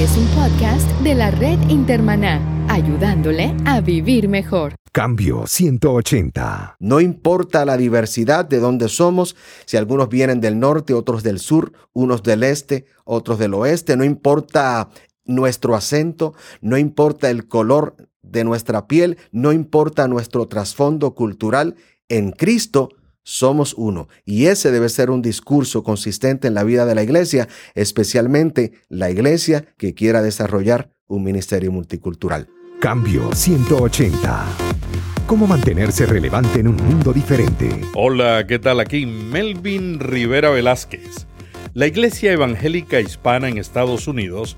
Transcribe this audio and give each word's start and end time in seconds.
Este 0.00 0.18
es 0.18 0.18
un 0.18 0.34
podcast 0.34 0.90
de 1.02 1.14
la 1.14 1.30
red 1.30 1.58
Intermaná, 1.68 2.40
ayudándole 2.70 3.54
a 3.66 3.82
vivir 3.82 4.30
mejor. 4.30 4.74
Cambio 4.92 5.46
180. 5.46 6.76
No 6.78 7.02
importa 7.02 7.66
la 7.66 7.76
diversidad 7.76 8.46
de 8.46 8.60
dónde 8.60 8.88
somos, 8.88 9.36
si 9.66 9.76
algunos 9.76 10.08
vienen 10.08 10.40
del 10.40 10.58
norte, 10.58 10.94
otros 10.94 11.22
del 11.22 11.38
sur, 11.38 11.74
unos 11.92 12.22
del 12.22 12.44
este, 12.44 12.86
otros 13.04 13.38
del 13.38 13.52
oeste, 13.52 13.94
no 13.98 14.04
importa 14.04 14.88
nuestro 15.26 15.74
acento, 15.76 16.32
no 16.62 16.78
importa 16.78 17.28
el 17.28 17.46
color 17.46 17.94
de 18.22 18.44
nuestra 18.44 18.86
piel, 18.86 19.18
no 19.32 19.52
importa 19.52 20.08
nuestro 20.08 20.48
trasfondo 20.48 21.14
cultural, 21.14 21.76
en 22.08 22.32
Cristo 22.32 22.88
somos 23.22 23.74
uno. 23.76 24.08
Y 24.24 24.46
ese 24.46 24.70
debe 24.70 24.88
ser 24.88 25.10
un 25.10 25.22
discurso 25.22 25.82
consistente 25.82 26.48
en 26.48 26.54
la 26.54 26.64
vida 26.64 26.86
de 26.86 26.94
la 26.94 27.02
iglesia, 27.02 27.48
especialmente 27.74 28.72
la 28.88 29.10
iglesia 29.10 29.66
que 29.76 29.94
quiera 29.94 30.22
desarrollar 30.22 30.90
un 31.06 31.24
ministerio 31.24 31.72
multicultural. 31.72 32.48
Cambio 32.80 33.30
180. 33.34 34.46
¿Cómo 35.26 35.46
mantenerse 35.46 36.06
relevante 36.06 36.60
en 36.60 36.68
un 36.68 36.76
mundo 36.76 37.12
diferente? 37.12 37.68
Hola, 37.94 38.46
¿qué 38.46 38.58
tal? 38.58 38.80
Aquí 38.80 39.06
Melvin 39.06 40.00
Rivera 40.00 40.50
Velázquez. 40.50 41.26
La 41.72 41.86
iglesia 41.86 42.32
evangélica 42.32 43.00
hispana 43.00 43.48
en 43.48 43.58
Estados 43.58 44.08
Unidos 44.08 44.56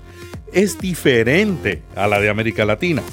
es 0.51 0.79
diferente 0.79 1.83
a 1.95 2.07
la 2.07 2.19
de 2.19 2.29
América 2.29 2.65
Latina. 2.65 3.03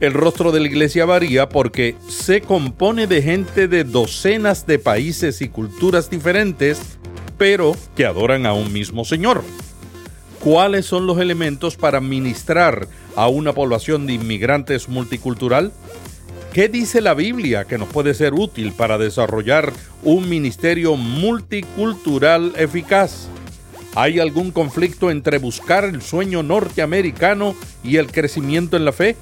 El 0.00 0.14
rostro 0.14 0.52
de 0.52 0.60
la 0.60 0.68
iglesia 0.68 1.06
varía 1.06 1.48
porque 1.48 1.96
se 2.08 2.40
compone 2.40 3.08
de 3.08 3.20
gente 3.20 3.66
de 3.66 3.82
docenas 3.82 4.64
de 4.64 4.78
países 4.78 5.42
y 5.42 5.48
culturas 5.48 6.08
diferentes, 6.08 6.80
pero 7.36 7.74
que 7.96 8.06
adoran 8.06 8.46
a 8.46 8.52
un 8.52 8.72
mismo 8.72 9.04
Señor. 9.04 9.42
¿Cuáles 10.38 10.86
son 10.86 11.08
los 11.08 11.18
elementos 11.18 11.74
para 11.74 12.00
ministrar 12.00 12.86
a 13.16 13.26
una 13.26 13.52
población 13.52 14.06
de 14.06 14.12
inmigrantes 14.12 14.88
multicultural? 14.88 15.72
¿Qué 16.52 16.68
dice 16.68 17.00
la 17.00 17.14
Biblia 17.14 17.64
que 17.64 17.76
nos 17.76 17.88
puede 17.88 18.14
ser 18.14 18.34
útil 18.34 18.72
para 18.72 18.98
desarrollar 18.98 19.72
un 20.04 20.28
ministerio 20.28 20.94
multicultural 20.94 22.52
eficaz? 22.56 23.26
¿Hay 23.96 24.20
algún 24.20 24.52
conflicto 24.52 25.10
entre 25.10 25.38
buscar 25.38 25.84
el 25.84 26.02
sueño 26.02 26.44
norteamericano 26.44 27.56
y 27.82 27.96
el 27.96 28.12
crecimiento 28.12 28.76
en 28.76 28.84
la 28.84 28.92
fe? 28.92 29.16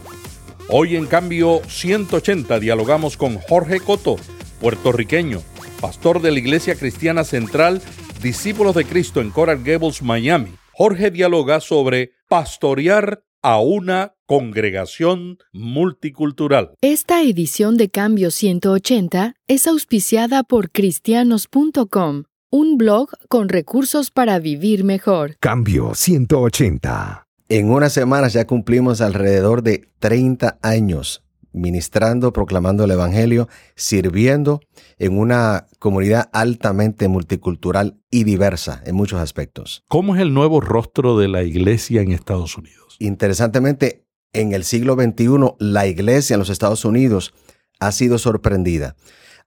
Hoy 0.68 0.96
en 0.96 1.06
cambio 1.06 1.60
180 1.68 2.58
dialogamos 2.58 3.16
con 3.16 3.38
Jorge 3.38 3.78
Coto, 3.78 4.16
puertorriqueño, 4.60 5.40
pastor 5.80 6.20
de 6.20 6.32
la 6.32 6.40
Iglesia 6.40 6.74
Cristiana 6.74 7.22
Central, 7.22 7.80
discípulos 8.20 8.74
de 8.74 8.84
Cristo 8.84 9.20
en 9.20 9.30
Coral 9.30 9.62
Gables, 9.62 10.02
Miami. 10.02 10.50
Jorge 10.72 11.12
dialoga 11.12 11.60
sobre 11.60 12.14
pastorear 12.28 13.22
a 13.42 13.60
una 13.60 14.16
congregación 14.26 15.38
multicultural. 15.52 16.74
Esta 16.80 17.22
edición 17.22 17.76
de 17.76 17.88
Cambio 17.88 18.32
180 18.32 19.34
es 19.46 19.68
auspiciada 19.68 20.42
por 20.42 20.72
cristianos.com, 20.72 22.24
un 22.50 22.76
blog 22.76 23.10
con 23.28 23.48
recursos 23.48 24.10
para 24.10 24.40
vivir 24.40 24.82
mejor. 24.82 25.36
Cambio 25.38 25.94
180. 25.94 27.25
En 27.48 27.70
unas 27.70 27.92
semanas 27.92 28.32
ya 28.32 28.46
cumplimos 28.46 29.00
alrededor 29.00 29.62
de 29.62 29.88
30 30.00 30.58
años 30.62 31.22
ministrando, 31.52 32.32
proclamando 32.32 32.84
el 32.84 32.90
Evangelio, 32.90 33.48
sirviendo 33.74 34.60
en 34.98 35.18
una 35.18 35.66
comunidad 35.78 36.28
altamente 36.32 37.08
multicultural 37.08 37.98
y 38.10 38.24
diversa 38.24 38.82
en 38.84 38.94
muchos 38.94 39.20
aspectos. 39.20 39.84
¿Cómo 39.88 40.14
es 40.14 40.22
el 40.22 40.34
nuevo 40.34 40.60
rostro 40.60 41.16
de 41.18 41.28
la 41.28 41.44
iglesia 41.44 42.02
en 42.02 42.12
Estados 42.12 42.58
Unidos? 42.58 42.96
Interesantemente, 42.98 44.04
en 44.32 44.52
el 44.52 44.64
siglo 44.64 44.94
XXI, 44.94 45.54
la 45.58 45.86
iglesia 45.86 46.34
en 46.34 46.40
los 46.40 46.50
Estados 46.50 46.84
Unidos 46.84 47.32
ha 47.80 47.92
sido 47.92 48.18
sorprendida. 48.18 48.96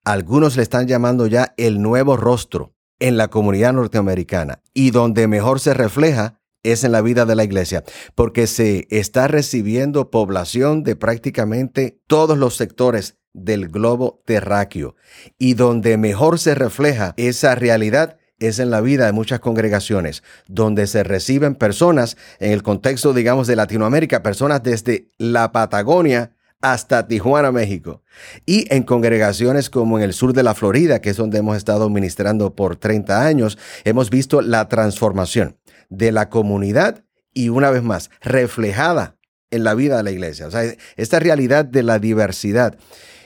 Algunos 0.03 0.55
le 0.57 0.63
están 0.63 0.87
llamando 0.87 1.27
ya 1.27 1.53
el 1.57 1.81
nuevo 1.81 2.17
rostro 2.17 2.73
en 2.99 3.17
la 3.17 3.27
comunidad 3.27 3.73
norteamericana 3.73 4.61
y 4.73 4.91
donde 4.91 5.27
mejor 5.27 5.59
se 5.59 5.73
refleja 5.73 6.38
es 6.71 6.83
en 6.83 6.91
la 6.91 7.01
vida 7.01 7.25
de 7.25 7.35
la 7.35 7.43
iglesia, 7.43 7.83
porque 8.15 8.47
se 8.47 8.87
está 8.89 9.27
recibiendo 9.27 10.09
población 10.11 10.83
de 10.83 10.95
prácticamente 10.95 11.99
todos 12.07 12.37
los 12.37 12.55
sectores 12.55 13.17
del 13.33 13.67
globo 13.67 14.21
terráqueo 14.25 14.95
y 15.37 15.53
donde 15.53 15.97
mejor 15.97 16.39
se 16.39 16.55
refleja 16.55 17.13
esa 17.17 17.55
realidad 17.55 18.17
es 18.39 18.59
en 18.59 18.69
la 18.69 18.81
vida 18.81 19.05
de 19.05 19.11
muchas 19.11 19.39
congregaciones, 19.39 20.23
donde 20.47 20.87
se 20.87 21.03
reciben 21.03 21.55
personas, 21.55 22.17
en 22.39 22.51
el 22.53 22.63
contexto, 22.63 23.13
digamos, 23.13 23.47
de 23.47 23.57
Latinoamérica, 23.57 24.23
personas 24.23 24.63
desde 24.63 25.09
la 25.17 25.51
Patagonia 25.51 26.31
hasta 26.61 27.07
Tijuana, 27.07 27.51
México. 27.51 28.01
Y 28.45 28.73
en 28.73 28.83
congregaciones 28.83 29.69
como 29.69 29.97
en 29.97 30.03
el 30.03 30.13
sur 30.13 30.33
de 30.33 30.43
la 30.43 30.55
Florida, 30.55 30.99
que 30.99 31.09
es 31.09 31.17
donde 31.17 31.39
hemos 31.39 31.57
estado 31.57 31.89
ministrando 31.89 32.55
por 32.55 32.75
30 32.75 33.25
años, 33.25 33.57
hemos 33.83 34.09
visto 34.09 34.41
la 34.41 34.67
transformación 34.67 35.57
de 35.89 36.11
la 36.11 36.29
comunidad 36.29 37.03
y 37.33 37.49
una 37.49 37.69
vez 37.69 37.83
más 37.83 38.09
reflejada 38.21 39.17
en 39.51 39.63
la 39.63 39.73
vida 39.73 39.97
de 39.97 40.03
la 40.03 40.11
iglesia. 40.11 40.47
O 40.47 40.51
sea, 40.51 40.63
esta 40.95 41.19
realidad 41.19 41.65
de 41.65 41.83
la 41.83 41.99
diversidad 41.99 42.77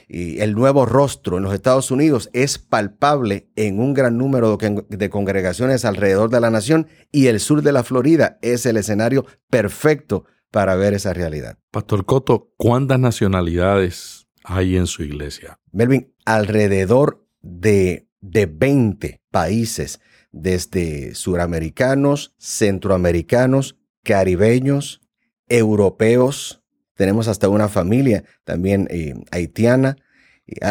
y 0.08 0.40
el 0.40 0.54
nuevo 0.54 0.86
rostro 0.86 1.38
en 1.38 1.44
los 1.44 1.54
Estados 1.54 1.90
Unidos 1.90 2.30
es 2.32 2.58
palpable 2.58 3.48
en 3.56 3.80
un 3.80 3.94
gran 3.94 4.18
número 4.18 4.56
de 4.56 5.10
congregaciones 5.10 5.84
alrededor 5.84 6.30
de 6.30 6.40
la 6.40 6.50
nación 6.50 6.88
y 7.10 7.26
el 7.26 7.40
sur 7.40 7.62
de 7.62 7.72
la 7.72 7.84
Florida 7.84 8.38
es 8.42 8.66
el 8.66 8.76
escenario 8.76 9.26
perfecto 9.50 10.24
para 10.50 10.76
ver 10.76 10.94
esa 10.94 11.12
realidad. 11.12 11.58
Pastor 11.70 12.04
Coto, 12.04 12.52
¿cuántas 12.56 13.00
nacionalidades 13.00 14.26
hay 14.44 14.76
en 14.76 14.86
su 14.86 15.02
iglesia? 15.02 15.58
Melvin, 15.72 16.12
alrededor 16.24 17.26
de, 17.40 18.08
de 18.20 18.46
20 18.46 19.22
países 19.30 20.00
desde 20.34 21.14
suramericanos, 21.14 22.34
centroamericanos, 22.38 23.76
caribeños, 24.02 25.00
europeos. 25.48 26.62
Tenemos 26.94 27.28
hasta 27.28 27.48
una 27.48 27.68
familia 27.68 28.24
también 28.44 28.88
eh, 28.90 29.14
haitiana. 29.30 29.96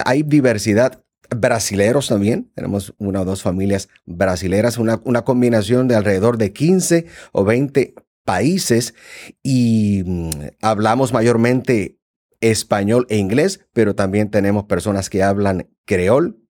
Hay 0.05 0.23
diversidad. 0.23 0.99
Brasileros 1.35 2.09
también. 2.09 2.51
Tenemos 2.53 2.93
una 2.99 3.21
o 3.21 3.25
dos 3.25 3.41
familias 3.41 3.89
brasileras, 4.05 4.77
una, 4.77 5.01
una 5.05 5.23
combinación 5.23 5.87
de 5.87 5.95
alrededor 5.95 6.37
de 6.37 6.51
15 6.51 7.07
o 7.31 7.43
20 7.43 7.95
países 8.23 8.93
y 9.41 10.03
mm, 10.05 10.29
hablamos 10.61 11.11
mayormente 11.11 11.97
español 12.41 13.07
e 13.09 13.17
inglés, 13.17 13.61
pero 13.71 13.95
también 13.95 14.29
tenemos 14.29 14.65
personas 14.65 15.09
que 15.09 15.23
hablan 15.23 15.69
creol, 15.85 16.42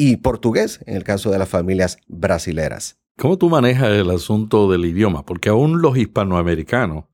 y 0.00 0.16
portugués 0.16 0.82
en 0.86 0.96
el 0.96 1.04
caso 1.04 1.30
de 1.30 1.38
las 1.38 1.50
familias 1.50 1.98
brasileras. 2.08 2.98
¿Cómo 3.18 3.36
tú 3.36 3.50
manejas 3.50 3.90
el 3.90 4.08
asunto 4.08 4.70
del 4.70 4.86
idioma? 4.86 5.26
Porque 5.26 5.50
aún 5.50 5.82
los 5.82 5.98
hispanoamericanos 5.98 7.04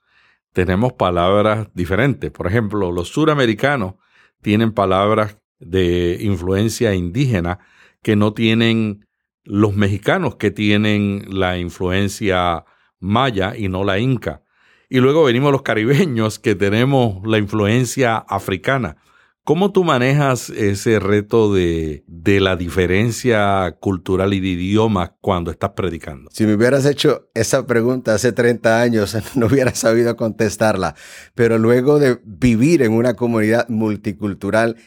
tenemos 0.52 0.92
palabras 0.92 1.66
diferentes. 1.74 2.30
Por 2.30 2.46
ejemplo, 2.46 2.92
los 2.92 3.08
suramericanos 3.08 3.94
tienen 4.40 4.70
palabras 4.70 5.36
de 5.58 6.18
influencia 6.20 6.94
indígena 6.94 7.58
que 8.02 8.14
no 8.14 8.34
tienen 8.34 9.04
los 9.42 9.74
mexicanos 9.74 10.36
que 10.36 10.52
tienen 10.52 11.26
la 11.28 11.58
influencia 11.58 12.66
maya 13.00 13.56
y 13.56 13.68
no 13.68 13.82
la 13.82 13.98
inca. 13.98 14.44
Y 14.88 15.00
luego 15.00 15.24
venimos 15.24 15.50
los 15.50 15.62
caribeños 15.62 16.38
que 16.38 16.54
tenemos 16.54 17.26
la 17.26 17.38
influencia 17.38 18.16
africana. 18.16 18.96
¿Cómo 19.46 19.70
tú 19.70 19.84
manejas 19.84 20.50
ese 20.50 20.98
reto 20.98 21.54
de, 21.54 22.02
la 22.40 22.56
diferencia 22.56 23.76
cultural 23.78 24.34
y 24.34 24.40
de 24.40 24.48
idioma 24.48 25.14
cuando 25.20 25.52
estás 25.52 25.70
predicando? 25.70 26.28
Si 26.32 26.44
me 26.46 26.54
hubieras 26.54 26.84
hecho 26.84 27.30
esa 27.32 27.64
pregunta 27.64 28.12
hace 28.12 28.32
30 28.32 28.82
años, 28.82 29.16
no 29.36 29.46
hubiera 29.46 29.72
sabido 29.72 30.16
contestarla. 30.16 30.96
Pero 31.36 31.58
luego 31.58 32.00
de 32.00 32.18
vivir 32.24 32.82
en 32.82 32.90
una 32.90 33.14
comunidad 33.14 33.68
multicultural 33.68 34.78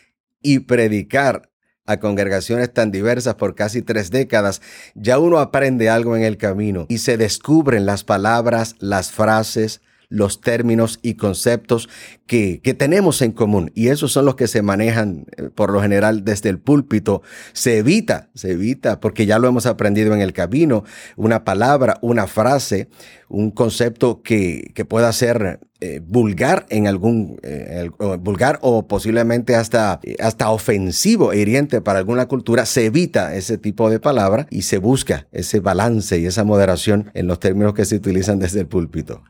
y 0.41 0.59
predicar 0.59 1.49
a 1.85 2.01
congregaciones 2.01 2.73
tan 2.73 2.91
diversas 2.91 3.35
por 3.35 3.55
casi 3.55 3.81
tres 3.81 4.11
décadas, 4.11 4.61
ya 4.93 5.19
uno 5.19 5.39
aprende 5.39 5.89
algo 5.89 6.17
en 6.17 6.23
el 6.23 6.35
camino 6.35 6.85
y 6.89 6.97
se 6.97 7.15
descubren 7.15 7.85
las 7.85 8.03
palabras, 8.03 8.75
las 8.79 9.13
frases, 9.13 9.79
los 10.09 10.41
términos 10.41 10.99
y 11.01 11.13
conceptos 11.13 11.87
que, 12.25 12.61
que, 12.61 12.73
tenemos 12.73 13.21
en 13.21 13.31
común. 13.31 13.71
Y 13.75 13.87
esos 13.87 14.11
son 14.11 14.25
los 14.25 14.35
que 14.35 14.47
se 14.47 14.61
manejan 14.61 15.25
eh, 15.37 15.49
por 15.53 15.71
lo 15.71 15.81
general 15.81 16.25
desde 16.25 16.49
el 16.49 16.59
púlpito. 16.59 17.21
Se 17.53 17.77
evita, 17.77 18.29
se 18.33 18.51
evita, 18.51 18.99
porque 18.99 19.27
ya 19.27 19.39
lo 19.39 19.47
hemos 19.47 19.67
aprendido 19.67 20.13
en 20.13 20.21
el 20.21 20.33
camino, 20.33 20.83
una 21.15 21.43
palabra, 21.43 21.99
una 22.01 22.25
frase, 22.27 22.89
un 23.29 23.51
concepto 23.51 24.23
que, 24.23 24.71
que 24.73 24.83
pueda 24.83 25.13
ser 25.13 25.59
eh, 25.81 26.01
vulgar 26.03 26.65
en 26.69 26.87
algún 26.87 27.39
eh, 27.41 27.89
vulgar 28.19 28.59
o 28.61 28.87
posiblemente 28.87 29.55
hasta, 29.55 30.01
hasta 30.19 30.49
ofensivo 30.49 31.31
e 31.31 31.39
hiriente 31.39 31.79
para 31.81 31.99
alguna 31.99 32.27
cultura, 32.27 32.65
se 32.65 32.85
evita 32.85 33.35
ese 33.35 33.57
tipo 33.57 33.89
de 33.89 33.99
palabra 33.99 34.47
y 34.49 34.63
se 34.63 34.79
busca 34.79 35.27
ese 35.31 35.59
balance 35.59 36.17
y 36.19 36.25
esa 36.25 36.43
moderación 36.43 37.11
en 37.13 37.27
los 37.27 37.39
términos 37.39 37.75
que 37.75 37.85
se 37.85 37.95
utilizan 37.95 38.39
desde 38.39 38.61
el 38.61 38.67
púlpito. 38.67 39.23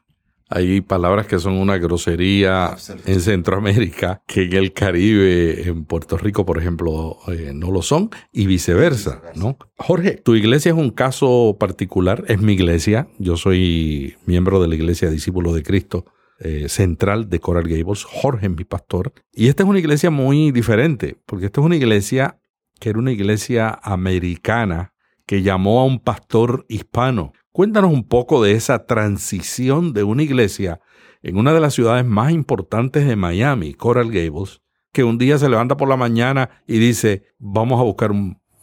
Hay 0.51 0.81
palabras 0.81 1.27
que 1.27 1.37
son 1.37 1.53
una 1.53 1.77
grosería 1.77 2.75
en 3.05 3.21
Centroamérica, 3.21 4.23
que 4.25 4.43
en 4.43 4.53
el 4.53 4.73
Caribe, 4.73 5.69
en 5.69 5.85
Puerto 5.85 6.17
Rico, 6.17 6.43
por 6.43 6.57
ejemplo, 6.57 7.17
eh, 7.27 7.51
no 7.53 7.69
lo 7.69 7.83
son, 7.83 8.09
y 8.31 8.47
viceversa, 8.47 9.21
¿no? 9.35 9.57
Jorge, 9.77 10.13
tu 10.13 10.33
iglesia 10.33 10.71
es 10.71 10.77
un 10.77 10.89
caso 10.89 11.55
particular, 11.59 12.23
es 12.27 12.41
mi 12.41 12.53
iglesia, 12.53 13.07
yo 13.19 13.37
soy 13.37 14.15
miembro 14.25 14.59
de 14.59 14.67
la 14.67 14.75
iglesia 14.75 15.11
Discípulo 15.11 15.53
de 15.53 15.61
Cristo 15.61 16.05
eh, 16.39 16.67
central 16.67 17.29
de 17.29 17.39
Coral 17.39 17.67
Gables, 17.67 18.03
Jorge 18.03 18.47
es 18.47 18.51
mi 18.51 18.63
pastor, 18.63 19.13
y 19.31 19.49
esta 19.49 19.61
es 19.61 19.69
una 19.69 19.79
iglesia 19.79 20.09
muy 20.09 20.51
diferente, 20.51 21.15
porque 21.27 21.45
esta 21.45 21.61
es 21.61 21.65
una 21.65 21.75
iglesia 21.75 22.39
que 22.79 22.89
era 22.89 22.97
una 22.97 23.11
iglesia 23.11 23.77
americana 23.83 24.93
que 25.27 25.43
llamó 25.43 25.79
a 25.79 25.85
un 25.85 25.99
pastor 25.99 26.65
hispano. 26.69 27.33
Cuéntanos 27.51 27.91
un 27.91 28.07
poco 28.07 28.43
de 28.43 28.51
esa 28.51 28.85
transición 28.85 29.91
de 29.93 30.03
una 30.03 30.21
iglesia 30.21 30.81
en 31.23 31.35
una 31.35 31.51
de 31.51 31.59
las 31.59 31.73
ciudades 31.73 32.05
más 32.05 32.31
importantes 32.31 33.07
de 33.07 33.15
Miami, 33.15 33.73
Coral 33.73 34.11
Gables, 34.11 34.61
que 34.93 35.03
un 35.03 35.17
día 35.17 35.37
se 35.39 35.49
levanta 35.49 35.75
por 35.75 35.89
la 35.89 35.97
mañana 35.97 36.61
y 36.67 36.77
dice, 36.77 37.23
vamos 37.39 37.79
a 37.79 37.83
buscar 37.83 38.11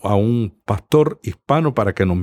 a 0.03 0.15
un 0.15 0.61
pastor 0.65 1.19
hispano 1.25 1.75
para 1.75 1.94
que 1.94 2.06
nos 2.06 2.17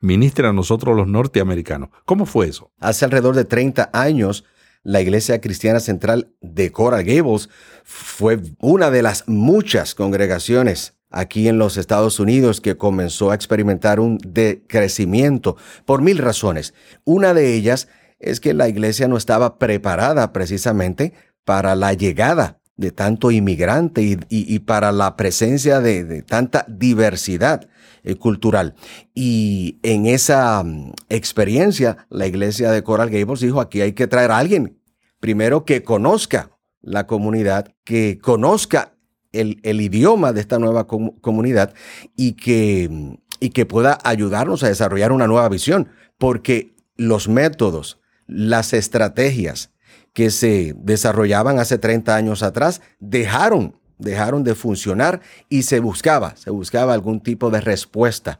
ministre 0.00 0.48
a 0.48 0.54
nosotros 0.54 0.96
los 0.96 1.06
norteamericanos. 1.06 1.90
¿Cómo 2.06 2.24
fue 2.24 2.48
eso? 2.48 2.72
Hace 2.80 3.04
alrededor 3.04 3.36
de 3.36 3.44
30 3.44 3.90
años, 3.92 4.44
la 4.82 5.02
Iglesia 5.02 5.40
Cristiana 5.42 5.80
Central 5.80 6.32
de 6.40 6.72
Coral 6.72 7.04
Gables 7.04 7.50
fue 7.84 8.40
una 8.60 8.90
de 8.90 9.02
las 9.02 9.28
muchas 9.28 9.94
congregaciones 9.94 10.95
aquí 11.16 11.48
en 11.48 11.58
los 11.58 11.76
Estados 11.76 12.20
Unidos 12.20 12.60
que 12.60 12.76
comenzó 12.76 13.30
a 13.30 13.34
experimentar 13.34 14.00
un 14.00 14.18
decrecimiento 14.18 15.56
por 15.84 16.02
mil 16.02 16.18
razones. 16.18 16.74
Una 17.04 17.32
de 17.34 17.54
ellas 17.54 17.88
es 18.18 18.40
que 18.40 18.54
la 18.54 18.68
iglesia 18.68 19.08
no 19.08 19.16
estaba 19.16 19.58
preparada 19.58 20.32
precisamente 20.32 21.14
para 21.44 21.74
la 21.74 21.94
llegada 21.94 22.60
de 22.76 22.90
tanto 22.90 23.30
inmigrante 23.30 24.18
y, 24.28 24.58
para 24.60 24.92
la 24.92 25.16
presencia 25.16 25.80
de, 25.80 26.22
tanta 26.22 26.66
diversidad 26.68 27.66
eh, 28.02 28.16
cultural. 28.16 28.74
Y 29.14 29.78
en 29.82 30.04
esa 30.04 30.62
mm, 30.62 30.92
experiencia, 31.08 32.06
la 32.10 32.26
iglesia 32.26 32.70
de 32.70 32.82
Coral 32.82 33.08
Gables 33.08 33.40
dijo, 33.40 33.60
aquí 33.62 33.80
hay 33.80 33.92
que 33.92 34.06
traer 34.06 34.30
a 34.30 34.38
alguien, 34.38 34.78
primero 35.20 35.64
que 35.64 35.82
conozca 35.82 36.50
la 36.82 37.06
comunidad, 37.06 37.74
que 37.84 38.18
conozca 38.22 38.95
el, 39.40 39.80
idioma 39.80 40.32
de 40.32 40.40
esta 40.40 40.58
nueva 40.58 40.86
comunidad 40.86 41.74
y 42.16 42.32
que, 42.32 43.18
y 43.40 43.50
que 43.50 43.66
pueda 43.66 43.98
ayudarnos 44.04 44.62
a 44.62 44.68
desarrollar 44.68 45.12
una 45.12 45.26
nueva 45.26 45.48
visión, 45.48 45.88
porque 46.18 46.74
los 46.96 47.28
métodos, 47.28 48.00
las 48.26 48.72
estrategias 48.72 49.70
que 50.12 50.30
se 50.30 50.74
desarrollaban 50.78 51.58
hace 51.58 51.78
30 51.78 52.16
años 52.16 52.42
atrás 52.42 52.80
dejaron 53.00 53.78
dejaron 53.98 54.44
de 54.44 54.54
funcionar 54.54 55.20
y 55.48 55.62
se 55.62 55.80
buscaba, 55.80 56.36
se 56.36 56.50
buscaba 56.50 56.92
algún 56.92 57.20
tipo 57.20 57.50
de 57.50 57.60
respuesta. 57.60 58.38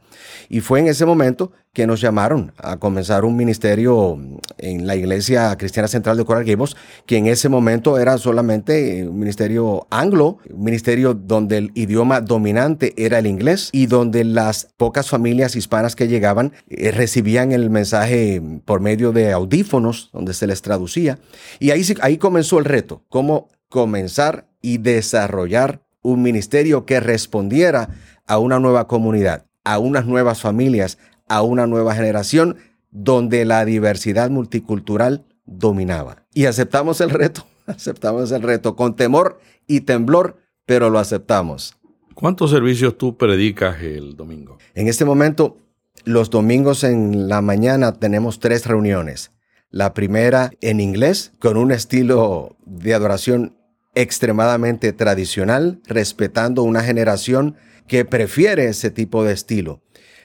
Y 0.49 0.61
fue 0.61 0.79
en 0.79 0.87
ese 0.87 1.05
momento 1.05 1.51
que 1.77 1.85
nos 1.85 2.01
llamaron 2.01 2.53
a 2.57 2.77
comenzar 2.77 3.23
un 3.23 3.35
ministerio 3.35 4.19
en 4.57 4.87
la 4.87 4.95
Iglesia 4.95 5.55
Cristiana 5.57 5.87
Central 5.87 6.17
de 6.17 6.25
Coral 6.25 6.43
Gables, 6.43 6.75
que 7.05 7.17
en 7.17 7.27
ese 7.27 7.49
momento 7.49 7.99
era 7.99 8.17
solamente 8.17 9.07
un 9.07 9.19
ministerio 9.19 9.85
anglo, 9.91 10.39
un 10.49 10.63
ministerio 10.63 11.13
donde 11.13 11.59
el 11.59 11.71
idioma 11.75 12.21
dominante 12.21 12.95
era 12.97 13.19
el 13.19 13.27
inglés 13.27 13.69
y 13.73 13.85
donde 13.85 14.23
las 14.23 14.69
pocas 14.75 15.07
familias 15.07 15.55
hispanas 15.55 15.95
que 15.95 16.07
llegaban 16.07 16.51
eh, 16.67 16.89
recibían 16.89 17.51
el 17.51 17.69
mensaje 17.69 18.41
por 18.65 18.81
medio 18.81 19.11
de 19.11 19.31
audífonos, 19.31 20.09
donde 20.13 20.33
se 20.33 20.47
les 20.47 20.63
traducía. 20.63 21.19
Y 21.59 21.69
ahí, 21.69 21.83
ahí 22.01 22.17
comenzó 22.17 22.57
el 22.57 22.65
reto, 22.65 23.03
cómo 23.07 23.49
comenzar 23.69 24.49
y 24.61 24.77
desarrollar 24.77 25.81
un 26.01 26.21
ministerio 26.21 26.85
que 26.85 26.99
respondiera 26.99 27.89
a 28.25 28.37
una 28.37 28.59
nueva 28.59 28.87
comunidad, 28.87 29.45
a 29.63 29.79
unas 29.79 30.05
nuevas 30.05 30.41
familias, 30.41 30.97
a 31.27 31.41
una 31.41 31.67
nueva 31.67 31.95
generación 31.95 32.57
donde 32.91 33.45
la 33.45 33.65
diversidad 33.65 34.29
multicultural 34.29 35.25
dominaba. 35.45 36.25
Y 36.33 36.45
aceptamos 36.45 37.01
el 37.01 37.09
reto, 37.09 37.45
aceptamos 37.65 38.31
el 38.31 38.41
reto 38.41 38.75
con 38.75 38.95
temor 38.95 39.39
y 39.67 39.81
temblor, 39.81 40.37
pero 40.65 40.89
lo 40.89 40.99
aceptamos. 40.99 41.75
¿Cuántos 42.13 42.51
servicios 42.51 42.97
tú 42.97 43.17
predicas 43.17 43.81
el 43.81 44.15
domingo? 44.15 44.57
En 44.73 44.87
este 44.87 45.05
momento, 45.05 45.57
los 46.03 46.29
domingos 46.29 46.83
en 46.83 47.27
la 47.27 47.41
mañana 47.41 47.93
tenemos 47.93 48.39
tres 48.39 48.65
reuniones. 48.65 49.31
La 49.69 49.93
primera 49.93 50.51
en 50.61 50.79
inglés, 50.79 51.33
con 51.39 51.57
un 51.57 51.71
estilo 51.71 52.55
de 52.65 52.93
adoración 52.93 53.57
extremadamente 53.95 54.93
tradicional, 54.93 55.81
respetando 55.85 56.63
una 56.63 56.83
generación 56.83 57.55
que 57.87 58.05
prefiere 58.05 58.67
ese 58.67 58.91
tipo 58.91 59.23
de 59.23 59.33
estilo. 59.33 59.81